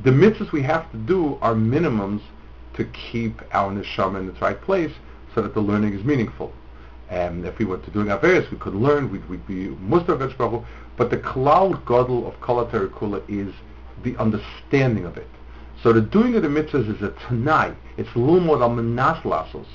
The 0.03 0.11
mitzvahs 0.11 0.51
we 0.51 0.61
have 0.63 0.91
to 0.91 0.97
do 0.97 1.37
are 1.41 1.53
minimums 1.53 2.21
to 2.75 2.85
keep 2.85 3.41
our 3.51 3.71
neshama 3.71 4.19
in 4.19 4.29
its 4.29 4.41
right 4.41 4.59
place 4.61 4.93
so 5.33 5.41
that 5.41 5.53
the 5.53 5.61
learning 5.61 5.93
is 5.93 6.03
meaningful. 6.03 6.53
And 7.09 7.45
if 7.45 7.57
we 7.57 7.65
were 7.65 7.77
to 7.77 7.91
doing 7.91 8.07
Averis, 8.07 8.49
we 8.51 8.57
could 8.57 8.75
learn, 8.75 9.11
we'd, 9.11 9.27
we'd 9.29 9.47
be 9.47 9.69
Mustafa 9.69 10.27
Baruch 10.37 10.65
but 10.97 11.11
the 11.11 11.17
klal 11.17 11.73
gadol 11.85 12.27
of 12.27 12.39
Kala 12.41 12.65
Kula 12.65 13.21
is 13.29 13.53
the 14.03 14.17
understanding 14.17 15.05
of 15.05 15.17
it. 15.17 15.27
So 15.81 15.93
the 15.93 16.01
doing 16.01 16.35
of 16.35 16.41
the 16.41 16.47
mitzvahs 16.49 16.93
is 16.95 17.01
a 17.01 17.11
tanai. 17.27 17.73
It's 17.97 18.09
lumod 18.09 18.61
al 18.61 18.75
lasos, 19.23 19.67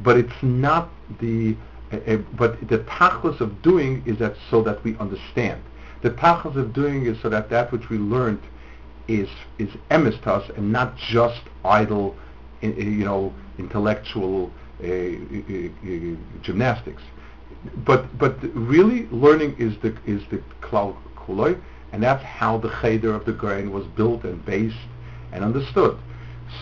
but 0.00 0.18
it's 0.18 0.42
not 0.42 0.90
the. 1.20 1.56
Uh, 1.90 1.96
uh, 2.06 2.16
but 2.36 2.68
the 2.68 2.80
tachlis 2.80 3.40
of 3.40 3.62
doing 3.62 4.02
is 4.04 4.18
that 4.18 4.36
so 4.50 4.62
that 4.62 4.84
we 4.84 4.94
understand. 4.98 5.62
The 6.02 6.10
tachlis 6.10 6.56
of 6.56 6.72
doing 6.72 7.06
is 7.06 7.20
so 7.20 7.28
that 7.28 7.50
that 7.50 7.72
which 7.72 7.88
we 7.88 7.98
learned 7.98 8.42
is 9.08 9.28
is 9.58 9.70
emes 9.90 10.20
to 10.22 10.32
us 10.34 10.50
and 10.56 10.70
not 10.70 10.96
just 10.96 11.40
idle, 11.64 12.14
you 12.60 13.04
know, 13.04 13.32
intellectual 13.58 14.52
uh, 14.82 14.86
uh, 14.86 14.90
uh, 14.90 15.68
uh, 15.84 16.16
gymnastics. 16.42 17.02
But 17.84 18.16
but 18.18 18.36
really, 18.54 19.08
learning 19.10 19.56
is 19.58 19.76
the 19.78 19.96
is 20.06 20.22
the 20.30 20.40
klal 20.60 20.96
kuloi, 21.16 21.60
and 21.92 22.02
that's 22.02 22.22
how 22.22 22.58
the 22.58 22.70
cheder 22.80 23.12
of 23.12 23.24
the 23.24 23.32
grain 23.32 23.72
was 23.72 23.84
built 23.86 24.22
and 24.24 24.44
based 24.44 24.76
and 25.32 25.42
understood. 25.42 25.98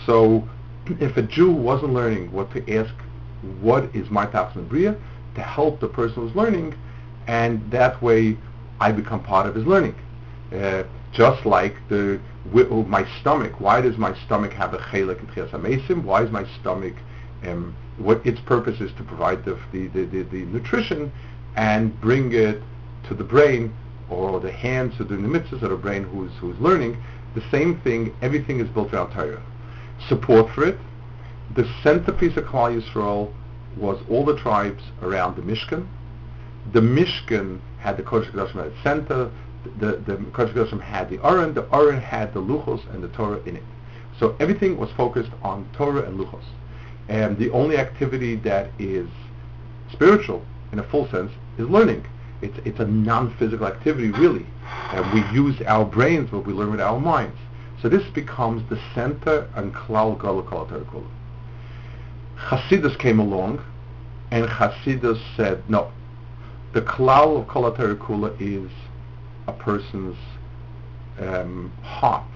So, 0.07 0.49
if 0.87 1.16
a 1.18 1.22
Jew 1.22 1.51
wasn't 1.51 1.92
learning 1.92 2.33
what 2.33 2.51
to 2.53 2.75
ask, 2.75 2.94
what 3.61 3.94
is 3.94 4.09
my 4.09 4.27
tachlis 4.27 4.66
bria, 4.66 4.96
to 5.35 5.42
help 5.42 5.81
the 5.81 5.88
person 5.88 6.27
who's 6.27 6.35
learning, 6.35 6.75
and 7.27 7.70
that 7.70 8.01
way 8.01 8.38
I 8.81 8.93
become 8.93 9.23
part 9.23 9.47
of 9.47 9.55
his 9.55 9.67
learning. 9.67 9.95
Uh, 10.53 10.85
just 11.12 11.45
like 11.47 11.75
the 11.89 12.21
my 12.53 13.05
stomach. 13.21 13.61
Why 13.61 13.81
does 13.81 13.97
my 13.97 14.15
stomach 14.27 14.53
have 14.53 14.75
a 14.75 14.79
chelik 14.79 15.19
in 15.21 15.27
Tchias 15.27 16.05
Why 16.05 16.23
is 16.23 16.31
my 16.31 16.47
stomach 16.61 16.95
um, 17.45 17.75
what 17.99 18.25
its 18.27 18.41
purpose 18.41 18.81
is 18.81 18.93
to 18.95 19.03
provide 19.03 19.45
the, 19.45 19.59
the, 19.73 19.89
the, 19.89 20.05
the, 20.05 20.45
nutrition 20.47 21.12
and 21.57 21.99
bring 22.01 22.33
it 22.33 22.62
to 23.09 23.15
the 23.15 23.25
brain 23.25 23.75
or 24.11 24.41
the 24.41 24.53
hands 24.53 24.97
doing 24.99 25.23
the 25.23 25.39
mitzvahs 25.39 25.62
or 25.62 25.69
the 25.69 25.77
brain 25.77 26.05
who's, 26.05 26.31
who's 26.41 26.59
learning. 26.59 27.03
The 27.35 27.43
same 27.51 27.81
thing, 27.81 28.15
everything 28.23 28.61
is 28.61 28.69
built 28.69 28.93
around 28.93 29.12
Torah. 29.12 29.43
Support 30.09 30.55
for 30.55 30.65
it. 30.65 30.79
The 31.55 31.69
centerpiece 31.83 32.37
of 32.37 32.45
Klal 32.45 32.81
Yisrael 32.81 33.33
was 33.77 33.99
all 34.09 34.25
the 34.25 34.37
tribes 34.37 34.83
around 35.03 35.37
the 35.37 35.43
Mishkan. 35.43 35.87
The 36.72 36.81
Mishkan 36.81 37.61
had 37.79 37.96
the 37.96 38.02
Kodesh 38.02 38.31
Kodashim 38.31 38.57
at 38.57 38.66
its 38.66 38.83
center. 38.83 39.31
The, 39.79 39.96
the 40.07 40.16
Kodesh 40.33 40.52
Kodashim 40.52 40.81
had 40.81 41.11
the 41.11 41.24
Aron. 41.24 41.55
The 41.55 41.66
Aron 41.72 42.00
had 42.00 42.35
the 42.35 42.40
Luchos 42.40 42.83
and 42.92 43.02
the 43.02 43.09
Torah 43.09 43.40
in 43.44 43.57
it. 43.57 43.62
So 44.18 44.35
everything 44.40 44.79
was 44.79 44.90
focused 44.92 45.31
on 45.42 45.68
Torah 45.74 46.02
and 46.02 46.18
Luchos. 46.18 46.44
And 47.09 47.38
the 47.38 47.50
only 47.50 47.76
activity 47.76 48.37
that 48.37 48.70
is 48.79 49.09
spiritual 49.92 50.44
in 50.72 50.79
a 50.79 50.83
full 50.83 51.09
sense 51.11 51.31
is 51.59 51.68
learning. 51.68 52.05
It's, 52.42 52.59
it's 52.64 52.81
a 52.81 52.87
non-physical 52.87 53.66
activity, 53.66 54.11
really. 54.11 54.46
And 54.66 55.12
we 55.12 55.20
use 55.33 55.61
our 55.66 55.85
brains, 55.85 56.31
but 56.31 56.40
we 56.46 56.52
learn 56.52 56.70
with 56.70 56.81
our 56.81 56.98
minds. 56.98 57.38
So 57.81 57.88
this 57.88 58.07
becomes 58.14 58.68
the 58.68 58.81
center 58.94 59.48
and 59.55 59.72
klal 59.74 60.18
Kula. 60.18 61.07
Hasidus 62.37 62.98
came 62.98 63.18
along, 63.18 63.62
and 64.31 64.46
Hasidus 64.46 65.20
said, 65.37 65.62
no, 65.70 65.90
the 66.77 66.83
klal 66.83 67.41
of 67.41 67.49
Kala 67.49 67.73
Kula 67.73 68.37
is 68.39 68.71
a 69.49 69.53
person's 69.55 70.15
um, 71.19 71.73
heart, 71.83 72.31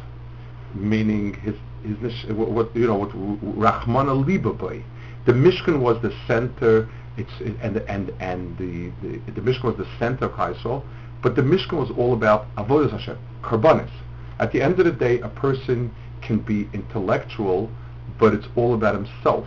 meaning 0.75 1.35
his 1.35 1.55
his 1.83 2.25
what 2.31 2.75
you 2.75 2.87
know 2.87 2.97
what 2.97 3.11
Rachmana. 3.11 4.83
The 5.27 5.33
Mishkan 5.33 5.81
was 5.81 6.01
the 6.01 6.11
center. 6.27 6.89
It's 7.19 7.31
and 7.63 7.77
and 7.87 8.15
and 8.19 8.57
the 8.57 8.91
the, 9.03 9.33
the 9.33 9.43
Mishkan 9.43 9.65
was 9.65 9.77
the 9.77 9.89
center 9.99 10.25
of 10.25 10.33
Chaisol, 10.33 10.85
but 11.23 11.37
the 11.37 11.43
Mishkan 11.43 11.75
was 11.75 11.91
all 11.99 12.15
about 12.15 12.47
avodas 12.57 12.93
Hashem, 12.93 13.19
karbanis. 13.43 13.91
At 14.39 14.53
the 14.53 14.63
end 14.63 14.79
of 14.79 14.87
the 14.87 14.93
day, 14.93 15.21
a 15.21 15.29
person 15.29 15.95
can 16.23 16.39
be 16.39 16.67
intellectual, 16.73 17.71
but 18.19 18.33
it's 18.33 18.49
all 18.57 18.73
about 18.73 18.95
himself. 18.95 19.47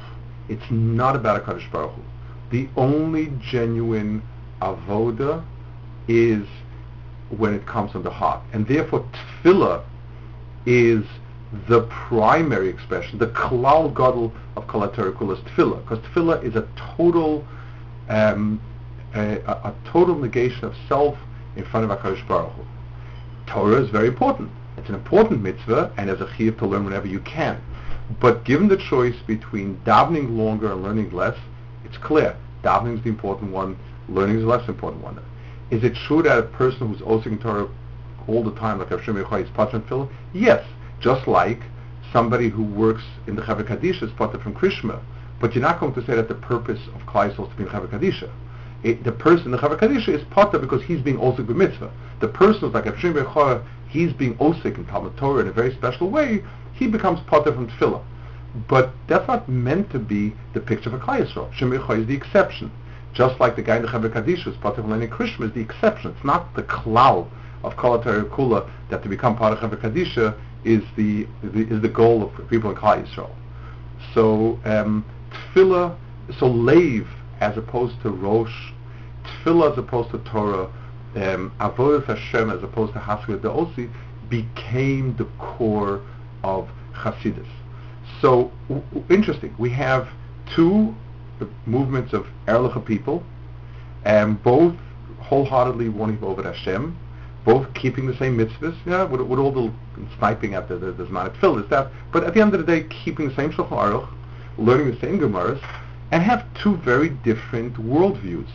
It's 0.49 0.69
not 0.69 1.15
about 1.15 1.41
a 1.41 1.43
Kaddish 1.43 1.67
Baruch 1.71 1.95
Hu. 1.95 2.01
The 2.51 2.69
only 2.77 3.33
genuine 3.41 4.21
avoda 4.63 5.43
is 6.07 6.45
when 7.37 7.53
it 7.53 7.65
comes 7.65 7.91
from 7.91 8.03
the 8.03 8.11
heart. 8.11 8.41
And 8.53 8.67
therefore 8.67 9.05
tefillah 9.43 9.83
is 10.65 11.05
the 11.67 11.81
primary 11.83 12.67
expression, 12.69 13.19
the 13.19 13.27
klal 13.27 13.93
gadol 13.93 14.33
of 14.55 14.65
kalaterikul 14.67 15.33
is 15.33 15.39
tefillah, 15.51 15.81
because 15.83 15.99
tefillah 15.99 16.43
is 16.43 16.55
a 16.55 16.67
total, 16.97 17.45
um, 18.09 18.59
a, 19.13 19.37
a, 19.37 19.73
total 19.85 20.15
negation 20.15 20.65
of 20.65 20.73
self 20.87 21.17
in 21.55 21.63
front 21.65 21.89
of 21.89 21.97
HaKadosh 21.97 22.27
Baruch 22.27 22.51
Hu. 22.53 22.63
Torah 23.45 23.83
is 23.83 23.89
very 23.89 24.07
important. 24.07 24.49
It's 24.77 24.89
an 24.89 24.95
important 24.95 25.43
mitzvah, 25.43 25.93
and 25.97 26.09
as 26.09 26.21
a 26.21 26.25
chiyuv 26.25 26.57
to 26.59 26.65
learn 26.65 26.85
whenever 26.85 27.07
you 27.07 27.19
can. 27.19 27.61
But 28.19 28.43
given 28.45 28.67
the 28.67 28.77
choice 28.77 29.15
between 29.27 29.79
davening 29.85 30.35
longer 30.35 30.71
and 30.71 30.81
learning 30.81 31.11
less, 31.11 31.37
it's 31.85 31.97
clear. 31.97 32.35
Davening 32.63 32.97
is 32.97 33.03
the 33.03 33.09
important 33.09 33.51
one, 33.51 33.77
learning 34.09 34.39
is 34.39 34.43
less 34.43 34.67
important 34.67 35.03
one. 35.03 35.19
Is 35.71 35.83
it 35.83 35.95
true 36.07 36.21
that 36.23 36.37
a 36.37 36.43
person 36.43 36.87
who's 36.87 37.01
osing 37.01 37.41
Torah 37.41 37.69
all 38.27 38.43
the 38.43 38.53
time, 38.55 38.79
like 38.79 38.89
Hashem 38.89 39.15
Yechai, 39.15 39.43
is 39.43 39.49
Patan 39.55 39.81
Philip? 39.87 40.09
Yes, 40.33 40.63
just 40.99 41.27
like 41.27 41.59
somebody 42.11 42.49
who 42.49 42.63
works 42.63 43.03
in 43.27 43.35
the 43.35 43.41
Kadisha 43.41 44.03
is 44.03 44.11
Patan 44.11 44.39
from 44.39 44.53
Krishma. 44.53 45.01
But 45.41 45.55
you're 45.55 45.61
not 45.61 45.79
going 45.79 45.93
to 45.95 46.05
say 46.05 46.15
that 46.15 46.27
the 46.27 46.35
purpose 46.35 46.79
of 46.95 47.01
Klai 47.01 47.29
is 47.29 47.35
to 47.35 47.55
be 47.57 47.63
in 47.63 47.69
Chevra 47.69 47.89
Kadisha. 47.89 48.29
The 49.03 49.11
person, 49.11 49.45
in 49.47 49.51
the 49.51 49.57
Chevra 49.57 49.79
Kadisha, 49.79 50.09
is 50.09 50.23
Pata 50.29 50.59
because 50.59 50.83
he's 50.83 51.01
being 51.01 51.17
osik 51.17 51.47
b'mitzvah. 51.47 51.91
The 52.19 52.27
person 52.27 52.61
who's 52.61 52.73
like 52.73 52.85
Hashem 52.85 53.13
Yechai, 53.13 53.65
he's 53.89 54.13
being 54.13 54.35
osik 54.35 54.77
in 54.77 54.85
Talmud 54.85 55.17
Torah 55.17 55.41
in 55.41 55.47
a 55.47 55.51
very 55.51 55.73
special 55.73 56.09
way, 56.09 56.43
he 56.73 56.87
becomes 56.87 57.19
Pata 57.27 57.51
from 57.51 57.67
Tefillah. 57.67 58.03
But 58.69 58.91
that's 59.07 59.27
not 59.27 59.49
meant 59.49 59.89
to 59.91 59.99
be 59.99 60.33
the 60.53 60.59
picture 60.59 60.89
of 60.89 61.01
a 61.01 61.03
Klai 61.03 61.25
Yisrael. 61.25 61.99
Is 61.99 62.07
the 62.07 62.13
exception. 62.13 62.71
Just 63.13 63.39
like 63.39 63.55
the 63.55 63.61
guy 63.61 63.77
in 63.77 63.83
the 63.83 63.87
Chaver 63.87 64.11
Kaddish 64.11 64.43
who's 64.43 64.57
part 64.57 64.77
of 64.77 64.87
Lenin 64.87 65.09
Krishma 65.09 65.47
is 65.47 65.53
the 65.53 65.61
exception. 65.61 66.11
It's 66.11 66.25
not 66.25 66.55
the 66.55 66.63
klal 66.63 67.29
of 67.63 67.75
Kolatar 67.75 68.27
Kula 68.29 68.69
that 68.89 69.03
to 69.03 69.09
become 69.09 69.37
part 69.37 69.57
of 69.57 69.81
Kaddish 69.81 70.17
is 70.63 70.83
the, 70.95 71.27
is 71.53 71.81
the 71.81 71.89
goal 71.89 72.23
of 72.23 72.49
people 72.49 72.71
in 72.71 72.75
Klal 72.75 73.05
Yisrael. 73.05 73.31
So 74.13 74.59
um, 74.65 75.05
tefillah, 75.31 75.95
so 76.39 76.47
lave 76.47 77.07
as 77.39 77.57
opposed 77.57 78.01
to 78.01 78.09
rosh, 78.09 78.71
tefillah 79.23 79.73
as 79.73 79.77
opposed 79.77 80.11
to 80.11 80.17
Torah, 80.19 80.71
um, 81.15 81.51
Hashem 81.59 82.49
as 82.49 82.63
opposed 82.63 82.93
to 82.93 82.99
Hasrid 82.99 83.41
Osi 83.41 83.91
became 84.29 85.15
the 85.17 85.25
core 85.37 86.01
of 86.43 86.67
Hasidus. 86.93 87.47
So 88.21 88.51
w- 88.67 89.05
interesting. 89.09 89.53
We 89.59 89.69
have 89.71 90.07
two 90.55 90.95
the 91.39 91.47
movements 91.65 92.13
of 92.13 92.27
Erlicha 92.47 92.85
people, 92.85 93.23
and 94.05 94.41
both 94.43 94.75
wholeheartedly 95.19 95.89
wanting 95.89 96.23
over 96.23 96.43
Hashem, 96.43 96.97
both 97.45 97.73
keeping 97.73 98.07
the 98.07 98.15
same 98.17 98.37
mitzvahs, 98.37 98.75
yeah, 98.85 99.03
with, 99.03 99.21
with 99.21 99.39
all 99.39 99.51
the 99.51 99.71
sniping 100.17 100.53
at 100.53 100.67
the, 100.67 100.77
the, 100.77 100.91
the 100.91 101.05
Zman 101.05 101.35
Phil 101.39 101.57
is 101.57 101.69
that, 101.69 101.91
but 102.11 102.23
at 102.23 102.33
the 102.33 102.41
end 102.41 102.53
of 102.53 102.59
the 102.59 102.65
day, 102.65 102.87
keeping 102.87 103.27
the 103.27 103.35
same 103.35 103.51
Shulchan 103.51 103.69
Aruch, 103.69 104.09
learning 104.57 104.91
the 104.91 104.99
same 104.99 105.19
Gemaras, 105.19 105.61
and 106.11 106.21
have 106.21 106.45
two 106.61 106.77
very 106.77 107.09
different 107.09 107.75
worldviews. 107.75 108.47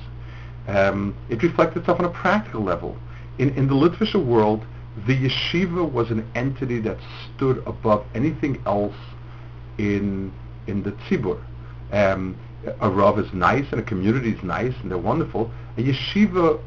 Um, 0.68 1.16
it 1.28 1.42
reflects 1.42 1.76
itself 1.76 1.98
on 1.98 2.04
a 2.04 2.10
practical 2.10 2.62
level. 2.62 2.96
In, 3.38 3.50
in 3.56 3.66
the 3.66 3.74
Litvische 3.74 4.22
world, 4.22 4.64
the 5.06 5.16
yeshiva 5.16 5.90
was 5.90 6.10
an 6.10 6.28
entity 6.34 6.80
that 6.80 6.98
stood 7.36 7.62
above 7.66 8.04
anything 8.14 8.60
else 8.66 8.94
in 9.78 10.32
in 10.66 10.82
the 10.82 10.92
tzibur. 10.92 11.40
Um, 11.92 12.36
a 12.80 12.90
Rav 12.90 13.18
is 13.18 13.32
nice 13.32 13.66
and 13.70 13.80
a 13.80 13.84
community 13.84 14.30
is 14.30 14.42
nice 14.42 14.74
and 14.82 14.90
they're 14.90 14.98
wonderful. 14.98 15.50
A 15.76 15.82
yeshiva 15.82 16.60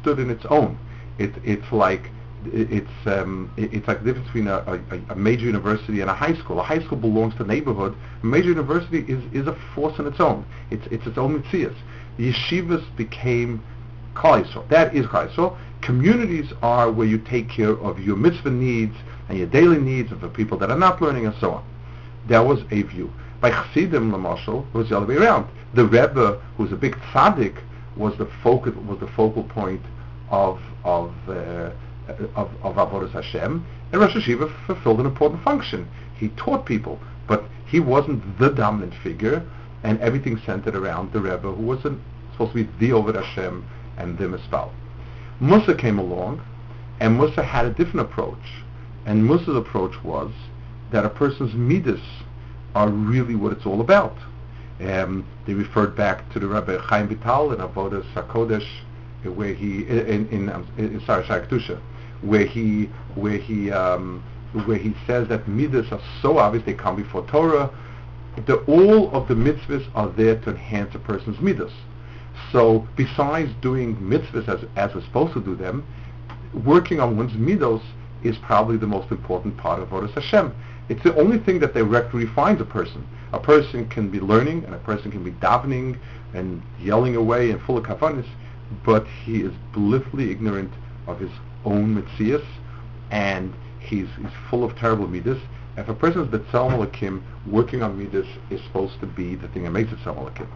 stood 0.00 0.18
in 0.18 0.30
its 0.30 0.44
own. 0.50 0.78
It, 1.18 1.32
it's 1.44 1.70
like 1.72 2.10
it's 2.52 3.06
um, 3.06 3.50
it's 3.56 3.88
like 3.88 4.00
the 4.00 4.06
difference 4.12 4.28
between 4.28 4.48
a, 4.48 4.56
a, 4.56 5.12
a, 5.12 5.16
major 5.16 5.46
university 5.46 6.00
and 6.00 6.10
a 6.10 6.14
high 6.14 6.34
school. 6.34 6.60
A 6.60 6.62
high 6.62 6.80
school 6.84 6.98
belongs 6.98 7.34
to 7.34 7.44
the 7.44 7.48
neighborhood. 7.48 7.96
A 8.22 8.26
major 8.26 8.48
university 8.48 9.00
is, 9.12 9.22
is 9.32 9.46
a 9.46 9.56
force 9.74 9.98
in 9.98 10.06
its 10.06 10.20
own. 10.20 10.44
It's 10.70 10.86
it's 10.90 11.06
its 11.06 11.18
own 11.18 11.42
mitzias. 11.42 11.76
The 12.18 12.32
yeshivas 12.32 12.84
became 12.96 13.62
Kalisol. 14.14 14.68
That 14.68 14.94
is 14.94 15.06
Kalisol. 15.06 15.56
Communities 15.80 16.52
are 16.62 16.90
where 16.90 17.06
you 17.06 17.18
take 17.18 17.48
care 17.48 17.76
of 17.78 18.00
your 18.00 18.16
mitzvah 18.16 18.50
needs 18.50 18.96
and 19.28 19.38
your 19.38 19.46
daily 19.46 19.78
needs 19.78 20.10
of 20.12 20.20
the 20.20 20.28
people 20.28 20.58
that 20.58 20.70
are 20.70 20.78
not 20.78 21.00
learning 21.02 21.26
and 21.26 21.34
so 21.40 21.52
on. 21.52 21.64
That 22.28 22.40
was 22.40 22.60
a 22.70 22.82
view. 22.82 23.12
By 23.40 23.50
Chassidim, 23.50 24.12
Lamashal, 24.12 24.64
was 24.72 24.88
the 24.88 24.96
other 24.96 25.06
way 25.06 25.16
around. 25.16 25.46
The 25.74 25.84
Rebbe, 25.84 26.40
who's 26.56 26.72
a 26.72 26.76
big 26.76 26.96
tzaddik, 27.12 27.56
was 27.96 28.16
the 28.16 28.26
focal 28.42 28.72
was 28.72 28.98
the 28.98 29.06
focal 29.08 29.44
point 29.44 29.82
of 30.30 30.60
of 30.84 31.12
uh, 31.28 31.70
of, 32.34 32.50
of 32.62 32.76
Avodas 32.76 33.12
Hashem, 33.12 33.64
and 33.92 34.00
Rosh 34.00 34.14
Hashiva 34.14 34.50
fulfilled 34.66 35.00
an 35.00 35.06
important 35.06 35.42
function. 35.42 35.88
He 36.16 36.28
taught 36.30 36.64
people, 36.66 36.98
but 37.26 37.44
he 37.66 37.80
wasn't 37.80 38.38
the 38.38 38.50
dominant 38.50 38.94
figure, 39.02 39.42
and 39.82 40.00
everything 40.00 40.38
centered 40.38 40.76
around 40.76 41.12
the 41.12 41.20
Rebbe, 41.20 41.52
who 41.52 41.62
was 41.62 41.84
an, 41.84 42.00
supposed 42.32 42.52
to 42.52 42.64
be 42.64 42.70
the 42.78 42.92
Oved 42.92 43.14
Hashem 43.14 43.64
and 43.96 44.16
the 44.18 44.24
Mispal. 44.24 44.70
Mussar 45.40 45.74
came 45.74 45.98
along, 45.98 46.42
and 47.00 47.18
Mussar 47.18 47.44
had 47.44 47.66
a 47.66 47.70
different 47.70 48.00
approach, 48.00 48.62
and 49.04 49.28
Mussar's 49.28 49.56
approach 49.56 50.02
was 50.02 50.32
that 50.90 51.04
a 51.04 51.10
person's 51.10 51.54
midas 51.54 52.00
are 52.76 52.90
really 52.90 53.34
what 53.34 53.52
it's 53.52 53.64
all 53.64 53.80
about. 53.80 54.16
Um, 54.80 55.26
they 55.46 55.54
referred 55.54 55.96
back 55.96 56.30
to 56.34 56.38
the 56.38 56.46
Rabbi 56.46 56.76
Chaim 56.76 57.08
Vital 57.08 57.52
in 57.52 57.60
Avodas 57.60 58.04
Hakodesh, 58.12 58.68
where 59.24 59.54
he 59.54 59.86
in 59.88 60.28
in, 60.28 60.50
um, 60.50 60.68
in 60.76 61.02
Sarah 61.06 61.48
where 62.20 62.44
he 62.44 62.90
where 63.14 63.38
he 63.38 63.70
um, 63.70 64.22
where 64.66 64.76
he 64.76 64.94
says 65.06 65.26
that 65.28 65.48
midas 65.48 65.90
are 65.90 66.02
so 66.20 66.36
obvious 66.36 66.64
they 66.66 66.74
come 66.74 66.96
before 66.96 67.26
Torah. 67.26 67.70
The, 68.46 68.56
all 68.66 69.10
of 69.16 69.28
the 69.28 69.34
mitzvahs 69.34 69.88
are 69.94 70.10
there 70.10 70.38
to 70.40 70.50
enhance 70.50 70.94
a 70.94 70.98
person's 70.98 71.40
midas. 71.40 71.72
So 72.52 72.86
besides 72.94 73.50
doing 73.62 73.96
mitzvahs 73.96 74.46
as, 74.48 74.68
as 74.76 74.94
we're 74.94 75.02
supposed 75.02 75.32
to 75.32 75.40
do 75.40 75.56
them, 75.56 75.86
working 76.52 77.00
on 77.00 77.16
one's 77.16 77.32
midos 77.32 77.82
is 78.22 78.36
probably 78.36 78.76
the 78.76 78.86
most 78.86 79.10
important 79.10 79.56
part 79.56 79.80
of 79.80 79.88
Avodas 79.88 80.12
Hashem. 80.12 80.54
It's 80.88 81.02
the 81.02 81.16
only 81.16 81.38
thing 81.38 81.58
that 81.60 81.74
directly 81.74 82.24
refines 82.26 82.60
a 82.60 82.64
person. 82.64 83.06
A 83.32 83.40
person 83.40 83.88
can 83.88 84.08
be 84.08 84.20
learning 84.20 84.64
and 84.64 84.74
a 84.74 84.78
person 84.78 85.10
can 85.10 85.24
be 85.24 85.32
davening 85.32 85.98
and 86.32 86.62
yelling 86.80 87.16
away 87.16 87.50
and 87.50 87.60
full 87.60 87.76
of 87.76 87.84
kafanis, 87.84 88.26
but 88.84 89.06
he 89.24 89.42
is 89.42 89.52
blissfully 89.72 90.30
ignorant 90.30 90.72
of 91.06 91.18
his 91.18 91.30
own 91.64 91.94
mitzias 91.94 92.44
and 93.10 93.52
he's, 93.80 94.06
he's 94.16 94.30
full 94.48 94.62
of 94.62 94.76
terrible 94.76 95.08
midas. 95.08 95.40
If 95.76 95.88
a 95.88 95.94
person 95.94 96.22
is 96.22 96.28
betzal 96.28 96.70
malakim, 96.70 97.22
working 97.46 97.82
on 97.82 97.98
midas 97.98 98.26
is 98.50 98.62
supposed 98.62 99.00
to 99.00 99.06
be 99.06 99.34
the 99.34 99.48
thing 99.48 99.64
that 99.64 99.70
makes 99.70 99.92
it 99.92 99.98
malakim. 99.98 100.48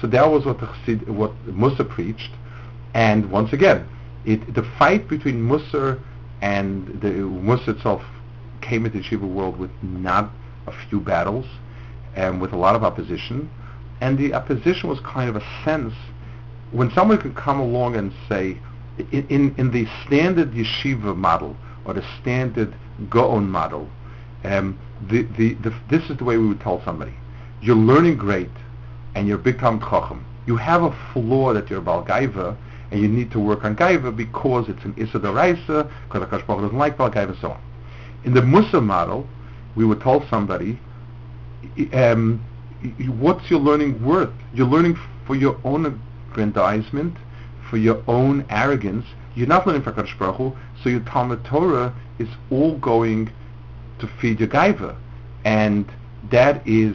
So 0.00 0.06
that 0.06 0.30
was 0.30 0.44
what 0.44 0.60
the 0.60 0.66
Chassid, 0.66 1.08
what 1.08 1.32
Mussar 1.46 1.88
preached, 1.88 2.30
and 2.94 3.30
once 3.30 3.52
again, 3.52 3.88
it, 4.24 4.54
the 4.54 4.62
fight 4.78 5.08
between 5.08 5.42
Mussar 5.42 6.00
and 6.40 7.00
the 7.00 7.10
Mussar 7.10 7.74
itself 7.74 8.02
came 8.68 8.86
into 8.86 8.98
yeshiva 8.98 9.28
world 9.28 9.58
with 9.58 9.70
not 9.82 10.30
a 10.66 10.72
few 10.88 11.00
battles 11.00 11.46
and 12.14 12.40
with 12.40 12.52
a 12.52 12.56
lot 12.56 12.74
of 12.74 12.84
opposition. 12.84 13.50
And 14.00 14.18
the 14.18 14.34
opposition 14.34 14.88
was 14.88 15.00
kind 15.00 15.28
of 15.28 15.36
a 15.36 15.44
sense 15.64 15.94
when 16.70 16.90
someone 16.92 17.18
could 17.18 17.34
come 17.34 17.58
along 17.58 17.96
and 17.96 18.12
say, 18.28 18.58
in, 19.12 19.26
in, 19.28 19.54
in 19.56 19.70
the 19.70 19.86
standard 20.06 20.52
yeshiva 20.52 21.16
model 21.16 21.56
or 21.84 21.94
the 21.94 22.04
standard 22.20 22.74
Gaon 23.08 23.48
model, 23.48 23.88
um, 24.44 24.78
the, 25.08 25.22
the, 25.22 25.54
the, 25.54 25.74
this 25.90 26.10
is 26.10 26.18
the 26.18 26.24
way 26.24 26.36
we 26.36 26.46
would 26.48 26.60
tell 26.60 26.82
somebody. 26.84 27.14
You're 27.62 27.76
learning 27.76 28.16
great 28.16 28.50
and 29.14 29.26
you're 29.26 29.38
big 29.38 29.58
time 29.58 29.80
chacham. 29.80 30.24
You 30.46 30.56
have 30.56 30.82
a 30.82 31.10
flaw 31.12 31.54
that 31.54 31.70
you're 31.70 31.80
Balgaiva 31.80 32.56
and 32.90 33.00
you 33.00 33.08
need 33.08 33.30
to 33.32 33.40
work 33.40 33.64
on 33.64 33.76
Gaiva 33.76 34.14
because 34.14 34.68
it's 34.68 34.82
an 34.84 34.94
Issa 34.96 35.18
Daraisa, 35.18 35.90
because 36.06 36.26
Akash 36.26 36.46
Baruch 36.46 36.62
doesn't 36.62 36.78
like 36.78 36.96
Balgaiva 36.96 37.30
and 37.30 37.38
so 37.40 37.50
on. 37.52 37.60
In 38.28 38.34
the 38.34 38.42
Mussar 38.42 38.84
model, 38.84 39.26
we 39.74 39.86
would 39.86 40.02
tell 40.02 40.22
somebody, 40.28 40.78
um, 41.94 42.44
what's 43.18 43.50
your 43.50 43.58
learning 43.58 44.04
worth? 44.04 44.34
You're 44.52 44.66
learning 44.66 44.98
for 45.26 45.34
your 45.34 45.58
own 45.64 45.86
aggrandizement, 46.30 47.16
for 47.70 47.78
your 47.78 48.02
own 48.06 48.44
arrogance. 48.50 49.06
you're 49.34 49.46
not 49.46 49.66
learning 49.66 49.80
for 49.80 49.92
Kadosh 49.92 50.18
Baruch 50.18 50.36
Hu, 50.36 50.52
so 50.82 50.90
your 50.90 51.00
Talmud 51.00 51.42
Torah 51.46 51.94
is 52.18 52.28
all 52.50 52.76
going 52.76 53.32
to 53.98 54.06
feed 54.20 54.40
your 54.40 54.48
gaiva. 54.50 54.94
And 55.46 55.90
that 56.30 56.68
is 56.68 56.94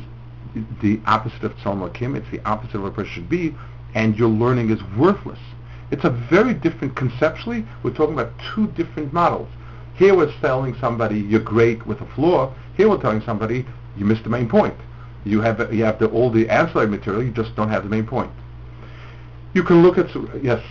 the 0.84 1.02
opposite 1.08 1.44
of 1.46 1.54
Tzalma 1.54 1.92
Kim. 1.96 2.16
It's 2.16 2.30
the 2.30 2.48
opposite 2.48 2.76
of 2.76 2.84
what 2.84 2.92
a 2.92 2.96
person 2.96 3.12
should 3.12 3.30
be. 3.30 3.56
And 3.96 4.16
your 4.16 4.30
learning 4.30 4.70
is 4.70 4.84
worthless. 5.00 5.40
It's 5.90 6.04
a 6.04 6.12
very 6.12 6.54
different, 6.54 6.96
conceptually, 6.96 7.66
we're 7.82 7.96
talking 7.96 8.14
about 8.14 8.34
two 8.54 8.68
different 8.68 9.14
models. 9.14 9.50
Here 9.96 10.16
we're 10.16 10.32
telling 10.40 10.76
somebody 10.80 11.20
you're 11.20 11.40
great 11.40 11.86
with 11.86 12.02
a 12.02 12.06
flaw. 12.16 12.54
Here 12.76 12.90
we're 12.90 13.02
telling 13.02 13.22
somebody 13.22 13.66
you 13.96 14.06
missed 14.06 14.24
the 14.24 14.30
main 14.30 14.50
point. 14.50 14.76
You 15.26 15.42
have 15.42 15.74
you 15.74 15.84
have 15.84 16.00
the, 16.00 16.08
all 16.08 16.30
the 16.30 16.50
ancillary 16.50 16.88
material. 16.88 17.24
You 17.24 17.32
just 17.32 17.56
don't 17.56 17.70
have 17.70 17.84
the 17.84 17.90
main 17.90 18.06
point. 18.06 18.32
You 19.54 19.64
can 19.64 19.84
look 19.84 19.98
at 19.98 20.10
yes. 20.44 20.64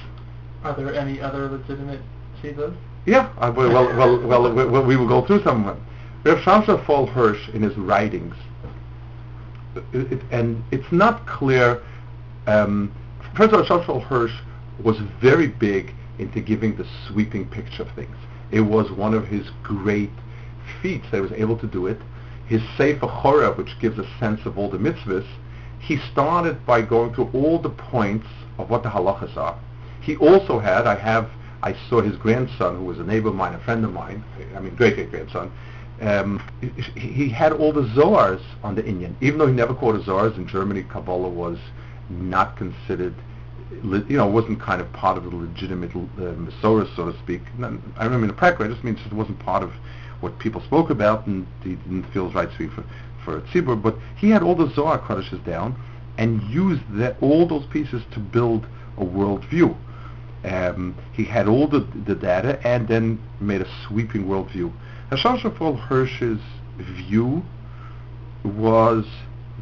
Are 0.64 0.74
there 0.74 0.94
any 0.94 1.20
other 1.20 1.48
legitimate 1.48 2.00
shivas? 2.42 2.74
Yeah. 3.06 3.32
Uh, 3.38 3.52
well, 3.56 3.72
well, 3.72 3.96
well, 3.96 4.52
well, 4.52 4.70
well, 4.70 4.84
we 4.84 4.96
will 4.96 5.08
go 5.08 5.24
through 5.26 5.42
some 5.42 5.66
of 5.66 5.76
them. 5.76 5.86
Rav 6.24 6.38
Shimshon 6.38 6.78
Raphael 6.78 7.06
Hirsch 7.06 7.48
in 7.48 7.62
his 7.62 7.76
writings, 7.76 8.36
it, 9.92 10.12
it, 10.12 10.20
and 10.30 10.62
it's 10.70 10.90
not 10.92 11.26
clear. 11.26 11.82
Um, 12.46 12.92
first 13.34 13.52
of 13.52 13.60
all, 13.60 13.64
Shimshon 13.64 13.78
Raphael 13.78 14.00
Hirsch 14.00 14.34
was 14.82 14.98
very 15.20 15.48
big 15.48 15.92
into 16.18 16.40
giving 16.40 16.76
the 16.76 16.86
sweeping 17.08 17.48
picture 17.48 17.82
of 17.82 17.90
things. 17.92 18.16
It 18.52 18.60
was 18.60 18.90
one 18.92 19.14
of 19.14 19.26
his 19.26 19.50
great 19.62 20.10
feats 20.80 21.06
that 21.10 21.16
he 21.16 21.22
was 21.22 21.32
able 21.32 21.56
to 21.58 21.66
do 21.66 21.86
it. 21.86 21.98
His 22.46 22.62
Sefer 22.76 23.06
Chorev, 23.06 23.56
which 23.56 23.78
gives 23.80 23.98
a 23.98 24.06
sense 24.18 24.44
of 24.44 24.58
all 24.58 24.68
the 24.68 24.78
mitzvahs, 24.78 25.26
he 25.80 25.96
started 26.12 26.64
by 26.64 26.82
going 26.82 27.14
through 27.14 27.30
all 27.32 27.58
the 27.58 27.70
points 27.70 28.26
of 28.58 28.70
what 28.70 28.82
the 28.82 28.90
halachas 28.90 29.36
are. 29.36 29.58
He 30.00 30.16
also 30.16 30.58
had, 30.58 30.86
I 30.86 30.96
have, 30.96 31.30
I 31.62 31.74
saw 31.88 32.02
his 32.02 32.16
grandson, 32.16 32.76
who 32.76 32.84
was 32.84 32.98
a 32.98 33.04
neighbor 33.04 33.30
of 33.30 33.34
mine, 33.34 33.54
a 33.54 33.58
friend 33.60 33.84
of 33.84 33.92
mine, 33.92 34.22
I 34.54 34.60
mean 34.60 34.74
great-great-grandson, 34.74 35.50
um, 36.00 36.42
he 36.96 37.28
had 37.28 37.52
all 37.52 37.72
the 37.72 37.82
Zohars 37.94 38.42
on 38.62 38.74
the 38.74 38.84
Indian. 38.84 39.16
Even 39.20 39.38
though 39.38 39.46
he 39.46 39.52
never 39.52 39.72
quoted 39.72 40.02
Zohars 40.02 40.36
in 40.36 40.46
Germany, 40.46 40.82
Kabbalah 40.82 41.28
was 41.28 41.58
not 42.10 42.56
considered, 42.56 43.14
you 44.08 44.16
know, 44.16 44.26
wasn't 44.26 44.60
kind 44.60 44.80
of 44.80 44.92
part 44.92 45.16
of 45.16 45.24
the 45.24 45.30
legitimate 45.34 45.90
uh, 45.94 46.34
so 46.60 46.84
to 46.84 47.18
speak. 47.22 47.42
I 47.96 48.08
don't 48.08 48.20
mean 48.20 48.30
a 48.30 48.32
practical, 48.32 48.66
I 48.66 48.72
just 48.72 48.84
mean 48.84 48.96
it 48.96 49.12
wasn't 49.12 49.38
part 49.40 49.62
of 49.62 49.72
what 50.20 50.38
people 50.38 50.60
spoke 50.62 50.90
about, 50.90 51.26
and 51.26 51.46
he 51.62 51.74
didn't 51.76 52.10
feel 52.12 52.30
right 52.30 52.48
to 52.48 52.54
speak 52.54 52.70
for, 52.72 52.84
for 53.24 53.40
Tzibur. 53.48 53.80
But 53.80 53.96
he 54.16 54.30
had 54.30 54.42
all 54.42 54.54
the 54.54 54.72
Zohar 54.74 54.98
Kadishes 54.98 55.44
down 55.44 55.76
and 56.18 56.42
used 56.42 56.82
that, 56.94 57.16
all 57.20 57.46
those 57.46 57.66
pieces 57.66 58.02
to 58.12 58.20
build 58.20 58.66
a 58.96 59.04
worldview. 59.04 59.76
Um, 60.44 60.96
he 61.12 61.24
had 61.24 61.48
all 61.48 61.68
the, 61.68 61.80
the 62.06 62.14
data 62.14 62.60
and 62.66 62.88
then 62.88 63.20
made 63.40 63.60
a 63.60 63.68
sweeping 63.86 64.26
worldview. 64.26 64.72
Hashem 65.10 65.38
Shafal 65.38 65.78
Hirsch's 65.78 66.40
view 66.78 67.42
was 68.44 69.06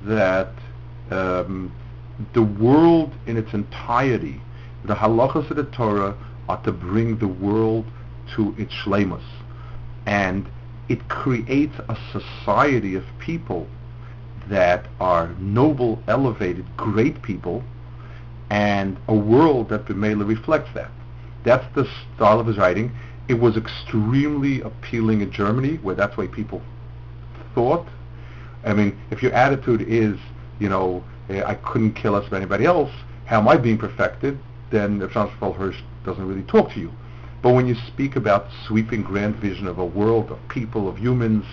that 0.05 0.53
um, 1.11 1.73
the 2.33 2.43
world 2.43 3.13
in 3.27 3.37
its 3.37 3.53
entirety, 3.53 4.41
the 4.85 4.95
halachas 4.95 5.51
of 5.51 5.57
the 5.57 5.65
Torah, 5.65 6.17
are 6.49 6.63
to 6.65 6.73
bring 6.73 7.19
the 7.19 7.29
world 7.29 7.87
to 8.35 8.55
its 8.59 8.73
shlemus. 8.73 9.23
And 10.07 10.49
it 10.89 11.09
creates 11.09 11.75
a 11.89 11.97
society 12.13 12.95
of 12.95 13.05
people 13.19 13.69
that 14.49 14.87
are 14.99 15.29
noble, 15.39 16.03
elevated, 16.09 16.65
great 16.77 17.23
people, 17.23 17.63
and 18.51 18.97
a 19.07 19.15
world 19.15 19.69
that 19.69 19.85
Bimela 19.85 20.27
reflects 20.27 20.71
that. 20.75 20.91
That's 21.45 21.65
the 21.75 21.89
style 22.17 22.41
of 22.41 22.47
his 22.47 22.57
writing. 22.57 22.91
It 23.29 23.35
was 23.35 23.57
extremely 23.57 24.61
appealing 24.61 25.21
in 25.21 25.31
Germany, 25.31 25.77
where 25.77 25.95
that's 25.95 26.17
why 26.17 26.27
people 26.27 26.61
thought. 27.55 27.87
I 28.65 28.75
mean, 28.75 28.99
if 29.11 29.23
your 29.23 29.33
attitude 29.33 29.83
is, 29.83 30.19
you 30.59 30.69
know, 30.69 31.05
I 31.31 31.55
couldn't 31.55 31.95
kill 31.95 32.15
us 32.15 32.31
or 32.31 32.37
anybody 32.37 32.65
else, 32.65 32.91
how 33.27 33.41
am 33.41 33.49
I 33.49 33.57
being 33.57 33.79
perfected? 33.79 34.39
Then 34.71 35.01
if 35.03 35.13
Jean-Paul 35.13 35.53
Hirsch 35.53 35.81
doesn't 36.05 36.27
really 36.27 36.43
talk 36.43 36.73
to 36.73 36.81
you. 36.81 36.93
But 37.43 37.55
when 37.55 37.67
you 37.67 37.75
speak 37.87 38.17
about 38.17 38.49
sweeping 38.67 39.03
grand 39.03 39.37
vision 39.37 39.67
of 39.67 39.79
a 39.79 39.85
world, 39.85 40.31
of 40.31 40.39
people, 40.49 40.89
of 40.89 40.99
humans, 40.99 41.45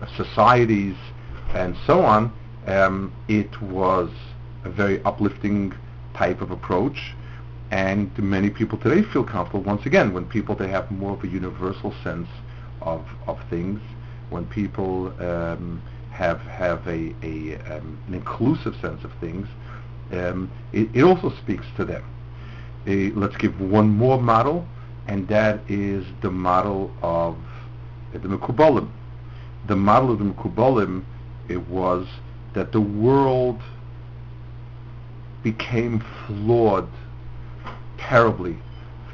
of 0.00 0.08
societies, 0.16 0.96
and 1.54 1.76
so 1.86 2.00
on, 2.04 2.32
um, 2.66 3.12
it 3.28 3.60
was 3.62 4.10
a 4.64 4.70
very 4.70 5.02
uplifting 5.04 5.72
type 6.14 6.40
of 6.40 6.50
approach 6.50 7.14
and 7.74 8.16
many 8.18 8.50
people 8.50 8.78
today 8.78 9.02
feel 9.02 9.24
comfortable, 9.24 9.60
once 9.62 9.84
again, 9.84 10.12
when 10.12 10.26
people, 10.26 10.54
they 10.54 10.68
have 10.68 10.90
more 10.92 11.14
of 11.14 11.24
a 11.24 11.26
universal 11.26 11.92
sense 12.04 12.28
of, 12.82 13.04
of 13.26 13.38
things, 13.50 13.80
when 14.30 14.46
people 14.46 15.12
um, 15.20 15.82
have, 16.14 16.40
have 16.42 16.86
a, 16.86 17.12
a 17.22 17.56
um, 17.66 17.98
an 18.06 18.14
inclusive 18.14 18.74
sense 18.80 19.02
of 19.04 19.10
things, 19.20 19.48
um, 20.12 20.50
it, 20.72 20.88
it, 20.94 21.02
also 21.02 21.30
speaks 21.42 21.66
to 21.76 21.84
them. 21.84 22.04
Uh, 22.86 23.18
let's 23.18 23.36
give 23.36 23.60
one 23.60 23.88
more 23.88 24.20
model, 24.20 24.66
and 25.08 25.26
that 25.28 25.60
is 25.68 26.06
the 26.22 26.30
model 26.30 26.92
of 27.02 27.36
the 28.12 28.28
Mekubalim. 28.28 28.88
The 29.66 29.74
model 29.74 30.12
of 30.12 30.20
the 30.20 30.24
Mekubalim, 30.24 31.04
it 31.48 31.68
was 31.68 32.06
that 32.54 32.70
the 32.70 32.80
world 32.80 33.60
became 35.42 36.02
flawed 36.26 36.88
terribly 37.98 38.56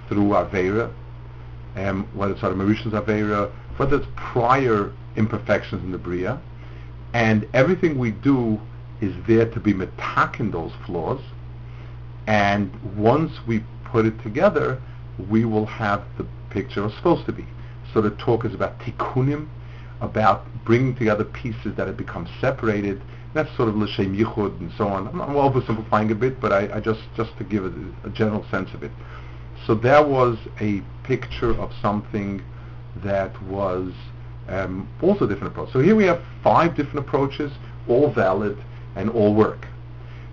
through 0.08 0.28
Avera, 0.28 0.92
um, 1.76 2.06
whether 2.12 2.34
it's 2.34 2.42
Mauritius 2.42 2.92
Avera, 2.92 3.50
whether 3.78 3.96
it's 3.96 4.06
prior 4.16 4.92
imperfections 5.16 5.82
in 5.82 5.92
the 5.92 5.98
Bria, 5.98 6.40
and 7.12 7.46
everything 7.52 7.98
we 7.98 8.10
do 8.10 8.60
is 9.00 9.14
there 9.26 9.50
to 9.50 9.60
be 9.60 9.72
metakin 9.72 10.52
those 10.52 10.72
flaws, 10.86 11.20
and 12.26 12.70
once 12.96 13.32
we 13.46 13.64
put 13.84 14.06
it 14.06 14.22
together, 14.22 14.80
we 15.28 15.44
will 15.44 15.66
have 15.66 16.04
the 16.18 16.26
picture 16.50 16.84
it's 16.86 16.94
supposed 16.96 17.26
to 17.26 17.32
be. 17.32 17.46
So 17.92 18.00
the 18.00 18.10
talk 18.10 18.44
is 18.44 18.54
about 18.54 18.78
tikkunim, 18.80 19.48
about 20.00 20.44
bringing 20.64 20.94
together 20.94 21.24
pieces 21.24 21.74
that 21.76 21.86
have 21.86 21.96
become 21.96 22.28
separated. 22.40 23.02
That's 23.34 23.54
sort 23.56 23.68
of 23.68 23.76
l'shem 23.76 24.16
yichud 24.16 24.60
and 24.60 24.72
so 24.76 24.88
on. 24.88 25.08
I'm, 25.08 25.20
I'm 25.20 25.34
oversimplifying 25.34 26.10
a 26.10 26.14
bit, 26.14 26.40
but 26.40 26.52
I, 26.52 26.76
I 26.76 26.80
just 26.80 27.00
just 27.16 27.36
to 27.38 27.44
give 27.44 27.64
a, 27.64 27.72
a 28.04 28.10
general 28.10 28.44
sense 28.50 28.72
of 28.74 28.82
it. 28.82 28.90
So 29.66 29.74
there 29.74 30.04
was 30.06 30.38
a 30.60 30.82
picture 31.04 31.58
of 31.60 31.72
something 31.82 32.42
that 33.04 33.40
was 33.42 33.92
um, 34.50 34.88
also 35.00 35.26
different 35.26 35.52
approach. 35.52 35.72
So 35.72 35.80
here 35.80 35.94
we 35.94 36.04
have 36.04 36.22
five 36.42 36.76
different 36.76 37.06
approaches, 37.06 37.52
all 37.88 38.10
valid 38.10 38.58
and 38.96 39.08
all 39.10 39.34
work. 39.34 39.66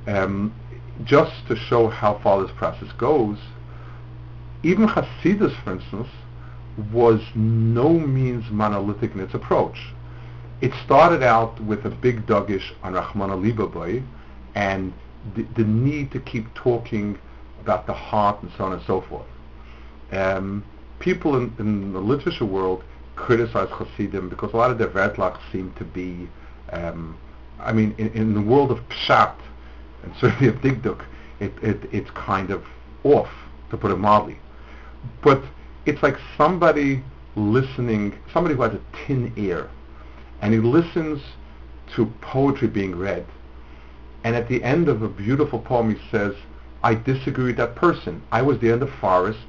Um, 0.08 0.54
just 1.04 1.48
to 1.48 1.56
show 1.56 1.90
how 1.90 2.20
far 2.24 2.42
this 2.42 2.52
process 2.58 2.92
goes, 2.98 3.38
even 4.64 4.88
Hasidus, 4.88 5.56
for 5.64 5.74
instance, 5.74 6.08
was 6.92 7.22
no 7.36 7.90
means 7.90 8.50
monolithic 8.50 9.14
in 9.14 9.20
its 9.20 9.34
approach. 9.34 9.78
It 10.62 10.74
started 10.86 11.22
out 11.22 11.62
with 11.62 11.86
a 11.86 11.90
big 11.90 12.26
duggish 12.26 12.72
on 12.82 12.94
Rachmana 12.94 13.40
liba 13.40 14.04
and 14.56 14.94
the, 15.36 15.44
the, 15.56 15.64
need 15.64 16.12
to 16.12 16.20
keep 16.20 16.52
talking 16.56 17.20
about 17.62 17.86
the 17.86 17.94
heart 17.94 18.42
and 18.42 18.52
so 18.58 18.66
on 18.66 18.74
and 18.74 18.82
so 18.88 19.02
forth. 19.02 19.28
Um, 20.12 20.64
people 21.00 21.36
in, 21.36 21.54
in, 21.60 21.94
the 21.94 22.00
literature 22.00 22.46
world 22.46 22.84
criticize 23.18 23.70
Hasidim 23.70 24.30
because 24.30 24.54
a 24.54 24.58
lot 24.58 24.72
of 24.72 24.78
their 24.78 24.88
vertlach 24.88 25.38
seem 25.52 25.74
to 25.78 25.84
be, 25.84 26.30
um, 26.72 27.18
I 27.60 27.74
mean, 27.74 27.94
in, 27.98 28.10
in, 28.14 28.34
the 28.34 28.42
world 28.42 28.72
of 28.72 28.80
pshat 28.90 29.36
and 30.04 30.14
certainly 30.22 30.48
of 30.48 30.56
digduk, 30.62 31.04
it, 31.40 31.52
it, 31.62 31.90
it's 31.92 32.10
kind 32.12 32.52
of 32.52 32.64
off, 33.04 33.30
to 33.70 33.78
put 33.78 33.92
it 33.92 33.98
mildly. 33.98 34.40
But 35.22 35.44
it's 35.86 36.02
like 36.02 36.18
somebody 36.38 37.04
listening, 37.36 38.18
somebody 38.34 38.56
who 38.56 38.62
has 38.62 38.74
a 38.74 38.82
tin 39.06 39.34
ear, 39.36 39.70
and 40.42 40.54
he 40.54 40.60
listens 40.60 41.22
to 41.96 42.06
poetry 42.22 42.68
being 42.68 42.96
read, 42.96 43.26
and 44.24 44.36
at 44.36 44.48
the 44.50 44.64
end 44.64 44.90
of 44.90 45.02
a 45.02 45.10
beautiful 45.10 45.60
poem 45.60 45.94
he 45.94 46.02
says, 46.12 46.34
I 46.84 46.96
disagree 46.96 47.46
with 47.46 47.58
that 47.58 47.76
person. 47.76 48.22
I 48.32 48.42
was 48.42 48.60
there 48.60 48.74
in 48.74 48.80
the 48.80 48.94
forest. 49.02 49.40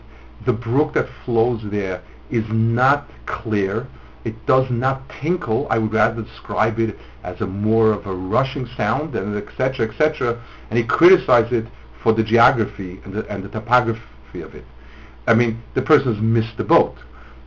The 0.47 0.53
brook 0.53 0.95
that 0.95 1.09
flows 1.24 1.61
there 1.64 2.03
is 2.31 2.45
not 2.49 3.09
clear. 3.26 3.87
It 4.24 4.47
does 4.47 4.70
not 4.70 5.09
tinkle. 5.20 5.66
I 5.70 5.79
would 5.79 5.93
rather 5.93 6.22
describe 6.22 6.79
it 6.79 6.97
as 7.22 7.41
a 7.41 7.47
more 7.47 7.93
of 7.93 8.07
a 8.07 8.14
rushing 8.14 8.66
sound 8.76 9.14
and 9.14 9.37
etc. 9.37 9.89
etc. 9.89 10.43
And 10.70 10.79
he 10.79 10.85
criticized 10.85 11.53
it 11.53 11.66
for 12.03 12.12
the 12.12 12.22
geography 12.22 13.01
and 13.05 13.14
the, 13.14 13.26
and 13.29 13.43
the 13.43 13.49
topography 13.49 14.41
of 14.41 14.55
it. 14.55 14.64
I 15.26 15.35
mean, 15.35 15.62
the 15.74 15.83
person 15.83 16.14
has 16.14 16.22
missed 16.22 16.57
the 16.57 16.64
boat. 16.64 16.97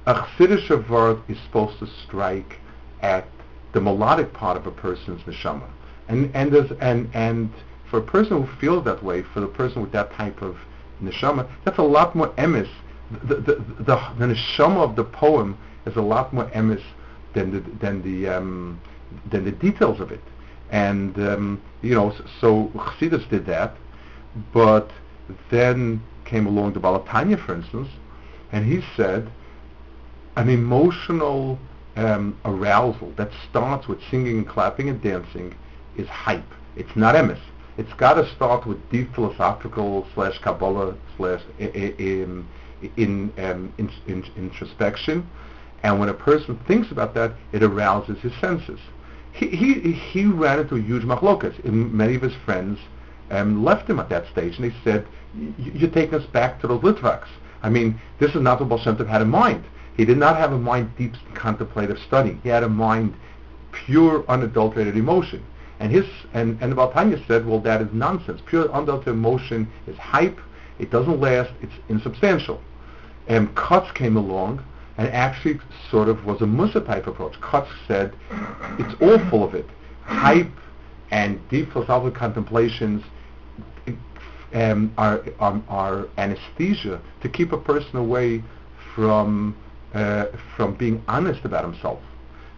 A 0.05 0.13
chassidische 0.13 0.87
word 0.89 1.19
is 1.27 1.37
supposed 1.45 1.79
to 1.79 1.87
strike 2.05 2.57
at 3.01 3.25
the 3.73 3.81
melodic 3.81 4.33
part 4.33 4.57
of 4.57 4.67
a 4.67 4.71
person's 4.71 5.21
neshama. 5.23 5.69
And, 6.07 6.31
and, 6.35 6.53
and, 6.81 7.09
and 7.13 7.49
for 7.89 7.99
a 7.99 8.03
person 8.03 8.43
who 8.43 8.59
feels 8.59 8.85
that 8.85 9.03
way, 9.03 9.23
for 9.23 9.39
the 9.39 9.47
person 9.47 9.81
with 9.81 9.91
that 9.93 10.11
type 10.13 10.41
of 10.41 10.57
neshama, 11.01 11.47
that's 11.63 11.77
a 11.77 11.83
lot 11.83 12.15
more 12.15 12.29
emes 12.29 12.69
the 13.23 13.35
the 13.35 13.55
the, 13.83 13.95
the 14.19 14.25
neshama 14.25 14.77
of 14.77 14.95
the 14.95 15.03
poem 15.03 15.57
is 15.85 15.95
a 15.95 16.01
lot 16.01 16.33
more 16.33 16.45
emes 16.51 16.83
than 17.33 17.51
the 17.51 17.59
than 17.79 18.01
the 18.01 18.29
um, 18.29 18.79
than 19.29 19.45
the 19.45 19.51
details 19.51 19.99
of 19.99 20.11
it. 20.11 20.21
And 20.69 21.17
um, 21.19 21.61
you 21.81 21.95
know, 21.95 22.13
so 22.39 22.71
Chassidus 22.75 23.27
did 23.29 23.45
that, 23.47 23.75
but 24.53 24.89
then 25.49 26.01
came 26.25 26.47
along 26.47 26.73
the 26.73 26.79
Baal 26.79 27.01
HaTanya, 27.03 27.45
for 27.45 27.55
instance, 27.55 27.89
and 28.51 28.65
he 28.65 28.81
said 28.95 29.29
an 30.37 30.49
emotional 30.49 31.59
um, 31.97 32.37
arousal 32.45 33.11
that 33.17 33.31
starts 33.49 33.87
with 33.87 33.99
singing 34.09 34.37
and 34.37 34.47
clapping 34.47 34.87
and 34.87 35.01
dancing 35.01 35.53
is 35.97 36.07
hype. 36.07 36.53
It's 36.77 36.95
not 36.95 37.15
emes. 37.15 37.39
It's 37.77 37.93
got 37.93 38.13
to 38.13 38.29
start 38.35 38.65
with 38.65 38.77
deep 38.89 39.13
philosophical 39.13 40.07
slash 40.13 40.37
Kabbalah 40.39 40.95
slash 41.17 41.41
in, 41.59 42.47
in, 42.97 43.31
um, 43.37 43.73
in, 43.77 43.91
in, 44.07 44.25
introspection. 44.35 45.29
And 45.83 45.99
when 45.99 46.09
a 46.09 46.13
person 46.13 46.59
thinks 46.67 46.91
about 46.91 47.13
that, 47.15 47.33
it 47.51 47.63
arouses 47.63 48.19
his 48.19 48.33
senses. 48.39 48.79
He, 49.33 49.47
he, 49.47 49.91
he 49.93 50.25
ran 50.25 50.59
into 50.59 50.75
a 50.75 50.81
huge 50.81 51.03
machlokas. 51.03 51.63
Many 51.63 52.15
of 52.15 52.21
his 52.21 52.35
friends 52.45 52.79
um, 53.31 53.63
left 53.63 53.89
him 53.89 53.99
at 53.99 54.09
that 54.09 54.27
stage, 54.31 54.57
and 54.57 54.69
they 54.69 54.75
said, 54.83 55.07
"You're 55.57 55.89
taking 55.89 56.15
us 56.15 56.25
back 56.27 56.59
to 56.61 56.67
those 56.67 56.81
Litvaks. 56.81 57.29
I 57.63 57.69
mean, 57.69 57.99
this 58.19 58.35
is 58.35 58.41
not 58.41 58.59
what 58.59 58.69
Baal 58.69 59.05
had 59.05 59.21
in 59.21 59.29
mind. 59.29 59.63
He 59.95 60.05
did 60.05 60.17
not 60.17 60.37
have 60.37 60.51
a 60.51 60.57
mind 60.57 60.91
deep 60.97 61.13
contemplative 61.33 61.97
study. 62.07 62.37
He 62.43 62.49
had 62.49 62.63
a 62.63 62.69
mind 62.69 63.13
pure, 63.71 64.25
unadulterated 64.27 64.97
emotion. 64.97 65.45
And 65.79 65.91
his 65.91 66.05
and 66.33 66.61
and 66.61 66.71
the 66.71 66.75
Baal 66.75 66.91
HaTanya 66.91 67.25
said, 67.27 67.45
well, 67.45 67.59
that 67.61 67.81
is 67.81 67.87
nonsense. 67.93 68.41
Pure, 68.45 68.71
unadulterated 68.71 69.13
emotion 69.13 69.71
is 69.87 69.97
hype. 69.97 70.39
It 70.81 70.89
doesn't 70.89 71.21
last. 71.21 71.51
It's 71.61 71.73
insubstantial. 71.89 72.59
And 73.27 73.55
Kotzk 73.55 73.93
came 73.93 74.17
along 74.17 74.63
and 74.97 75.07
actually 75.09 75.59
sort 75.89 76.09
of 76.09 76.25
was 76.25 76.41
a 76.41 76.45
Mussar 76.45 76.85
type 76.85 77.07
approach. 77.07 77.39
Kotzk 77.39 77.69
said, 77.87 78.13
it's 78.79 78.93
all 79.01 79.19
full 79.29 79.43
of 79.43 79.53
it. 79.53 79.65
Hype 80.03 80.51
and 81.11 81.39
deep 81.49 81.71
philosophical 81.71 82.11
contemplations 82.11 83.03
um, 84.53 84.93
are, 84.97 85.23
are, 85.39 85.61
are 85.69 86.07
anesthesia 86.17 86.99
to 87.21 87.29
keep 87.29 87.51
a 87.51 87.57
person 87.57 87.95
away 87.95 88.43
from 88.95 89.55
uh, 89.93 90.25
from 90.55 90.75
being 90.75 91.03
honest 91.07 91.43
about 91.45 91.63
himself. 91.63 92.01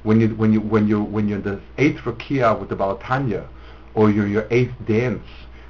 When 0.04 0.20
you 0.20 0.30
when 0.30 0.54
you 0.54 0.62
when 0.62 0.88
you 0.88 1.04
when 1.04 1.28
you're 1.28 1.40
in 1.40 1.44
the 1.44 1.62
eighth 1.78 2.02
rakia 2.02 2.60
with 2.60 2.70
the 2.70 2.76
Baal 2.76 2.98
HaTanya, 2.98 3.48
or 3.96 4.12
you're 4.12 4.28
your 4.28 4.48
eighth 4.52 4.74
dance 4.88 5.26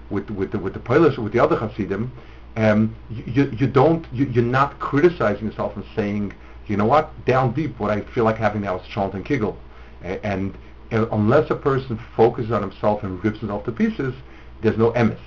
with 0.10 0.30
with 0.30 0.52
the 0.52 0.60
with 0.60 0.74
the 0.74 0.80
Polish 0.80 1.18
with 1.18 1.34
the 1.34 1.40
other 1.40 1.56
Hasidim, 1.56 2.12
um, 2.56 2.96
you 3.10 3.52
you 3.58 3.68
don't 3.68 4.06
you, 4.14 4.26
you're 4.26 4.44
not 4.44 4.80
criticizing 4.80 5.48
yourself 5.48 5.76
and 5.76 5.86
saying, 5.96 6.34
you 6.68 6.78
know 6.78 6.86
what, 6.86 7.26
down 7.26 7.54
deep, 7.54 7.80
what 7.80 7.92
I 7.92 8.02
feel 8.02 8.24
like 8.24 8.38
having 8.38 8.62
now 8.62 8.80
is 8.80 8.88
chant 8.88 9.14
and 9.14 9.26
kiggle, 9.26 9.58
and, 10.02 10.20
and 10.24 10.58
unless 10.92 11.50
a 11.50 11.56
person 11.56 12.00
focuses 12.16 12.52
on 12.52 12.62
himself 12.62 13.04
and 13.04 13.24
rips 13.24 13.40
himself 13.40 13.64
to 13.66 13.72
pieces, 13.72 14.14
there's 14.62 14.78
no 14.78 14.92
emes. 14.92 15.20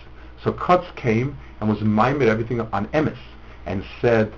So 0.43 0.53
Kotzk 0.53 0.95
came 0.97 1.37
and 1.61 1.69
was 1.69 1.79
mimed 1.81 2.23
everything 2.23 2.61
on 2.61 2.87
emes 2.89 3.19
and 3.67 3.85
said 4.01 4.33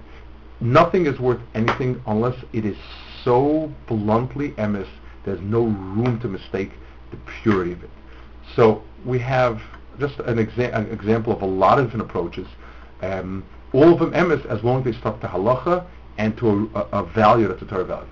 nothing 0.60 1.06
is 1.06 1.18
worth 1.20 1.40
anything 1.54 2.02
unless 2.06 2.36
it 2.52 2.64
is 2.64 2.76
so 3.24 3.72
bluntly 3.86 4.50
emes. 4.52 4.88
There's 5.24 5.40
no 5.40 5.64
room 5.64 6.18
to 6.20 6.28
mistake 6.28 6.70
the 7.10 7.18
purity 7.42 7.72
of 7.72 7.84
it. 7.84 7.90
So 8.56 8.82
we 9.04 9.18
have 9.18 9.60
just 10.00 10.18
an, 10.20 10.38
exa- 10.38 10.74
an 10.74 10.90
example 10.90 11.32
of 11.32 11.42
a 11.42 11.46
lot 11.46 11.78
of 11.78 11.86
different 11.86 12.08
approaches. 12.08 12.46
Um, 13.02 13.44
all 13.72 13.92
of 13.92 13.98
them 13.98 14.12
emes 14.12 14.44
as 14.46 14.62
long 14.64 14.80
as 14.80 14.84
they 14.84 14.98
stuck 14.98 15.20
to 15.20 15.26
halacha 15.26 15.86
and 16.16 16.36
to 16.38 16.70
a, 16.74 16.78
a, 16.78 17.02
a 17.02 17.06
value 17.12 17.48
that's 17.48 17.62
a 17.62 17.66
Torah 17.66 17.84
value. 17.84 18.08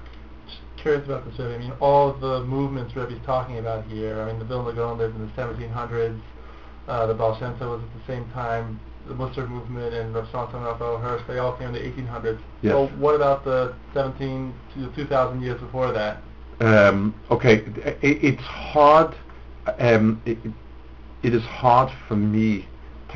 Just 0.47 0.61
curious 0.77 1.05
about 1.05 1.25
this, 1.25 1.39
Rebbe. 1.39 1.55
I 1.55 1.59
mean, 1.59 1.73
all 1.81 2.11
of 2.11 2.21
the 2.21 2.45
movements 2.45 2.95
Rebbe's 2.95 3.25
talking 3.25 3.59
about 3.59 3.85
here. 3.87 4.21
I 4.21 4.27
mean, 4.27 4.39
the 4.39 4.45
Vilna 4.45 4.73
Gaon 4.73 4.99
lived 4.99 5.17
in 5.17 5.27
the 5.27 5.33
1700s. 5.33 6.21
Uh, 6.87 7.07
the 7.07 7.15
Baal 7.15 7.37
Shem 7.39 7.55
Tov 7.57 7.71
was 7.71 7.83
at 7.83 8.07
the 8.07 8.13
same 8.13 8.31
time 8.31 8.79
the 9.09 9.15
Mussar 9.15 9.49
movement 9.49 9.95
and 9.95 10.15
Rav 10.15 10.27
Shlomo 10.27 10.65
Raphael 10.65 10.99
Hirsch, 10.99 11.23
they 11.27 11.39
all 11.39 11.57
came 11.57 11.69
in 11.69 11.75
the 11.75 11.81
1800s. 11.81 12.41
Yes. 12.63 12.73
So 12.73 12.87
what 12.99 13.15
about 13.15 13.45
the 13.45 13.75
17 13.95 14.53
to 14.75 14.93
2,000 14.95 15.43
years 15.43 15.61
before 15.61 15.93
that? 15.93 16.23
Um, 16.61 17.15
okay, 17.31 17.65
it, 18.03 18.25
it's 18.25 18.43
hard. 18.43 19.15
Um, 19.79 20.21
it, 20.25 20.39
it 21.23 21.35
is 21.35 21.43
hard 21.43 21.93
for 22.09 22.17
me 22.17 22.67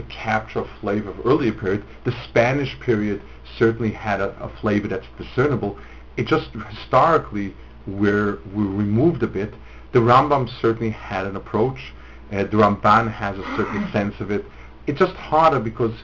to 0.01 0.15
capture 0.15 0.61
a 0.61 0.81
flavor 0.81 1.11
of 1.11 1.27
earlier 1.27 1.53
period. 1.53 1.85
The 2.05 2.15
Spanish 2.29 2.79
period 2.81 3.23
certainly 3.59 3.93
had 3.93 4.21
a, 4.21 4.31
a 4.43 4.49
flavor 4.61 4.89
that's 4.89 5.07
discernible. 5.19 5.79
It 6.17 6.27
just 6.27 6.51
historically 6.69 7.55
we're 7.87 8.39
we're 8.55 8.67
removed 8.67 9.23
a 9.23 9.27
bit. 9.27 9.55
The 9.93 9.99
Rambam 9.99 10.49
certainly 10.61 10.91
had 10.91 11.27
an 11.27 11.37
approach. 11.37 11.93
Uh, 12.31 12.45
the 12.45 12.57
Ramban 12.57 13.13
has 13.13 13.39
a 13.39 13.57
certain 13.57 13.91
sense 13.93 14.21
of 14.21 14.31
it 14.31 14.45
it's 14.87 14.99
just 14.99 15.15
harder 15.15 15.61
because 15.61 15.95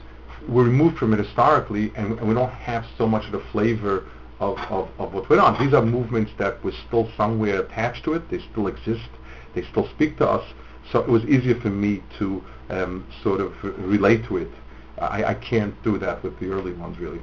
we're 0.47 0.63
removed 0.63 0.97
from 0.97 1.13
it 1.13 1.19
historically 1.19 1.91
and, 1.95 2.17
and 2.19 2.27
we 2.27 2.33
don't 2.33 2.51
have 2.51 2.85
so 2.97 3.07
much 3.07 3.25
of 3.25 3.33
the 3.33 3.43
flavor 3.51 4.05
of, 4.39 4.57
of, 4.69 4.87
of 4.97 5.13
what 5.13 5.29
went 5.29 5.41
on. 5.41 5.61
These 5.63 5.73
are 5.73 5.81
movements 5.85 6.31
that 6.37 6.63
were 6.63 6.71
still 6.87 7.11
somewhere 7.17 7.61
attached 7.61 8.05
to 8.05 8.13
it. 8.13 8.29
They 8.29 8.39
still 8.51 8.67
exist. 8.67 9.09
They 9.55 9.63
still 9.63 9.89
speak 9.89 10.17
to 10.19 10.29
us. 10.29 10.53
So 10.91 10.99
it 10.99 11.09
was 11.09 11.25
easier 11.25 11.59
for 11.59 11.69
me 11.69 12.01
to 12.19 12.41
um, 12.69 13.05
sort 13.23 13.41
of 13.41 13.53
relate 13.63 14.25
to 14.25 14.37
it. 14.37 14.51
I, 14.99 15.23
I 15.25 15.33
can't 15.35 15.81
do 15.83 15.97
that 15.99 16.23
with 16.23 16.39
the 16.39 16.49
early 16.49 16.73
ones, 16.73 16.97
really. 16.99 17.21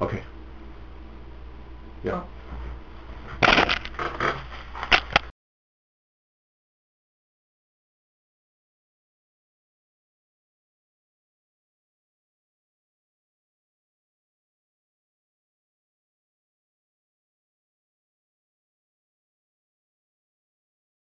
Okay. 0.00 0.22
Yeah. 2.02 2.22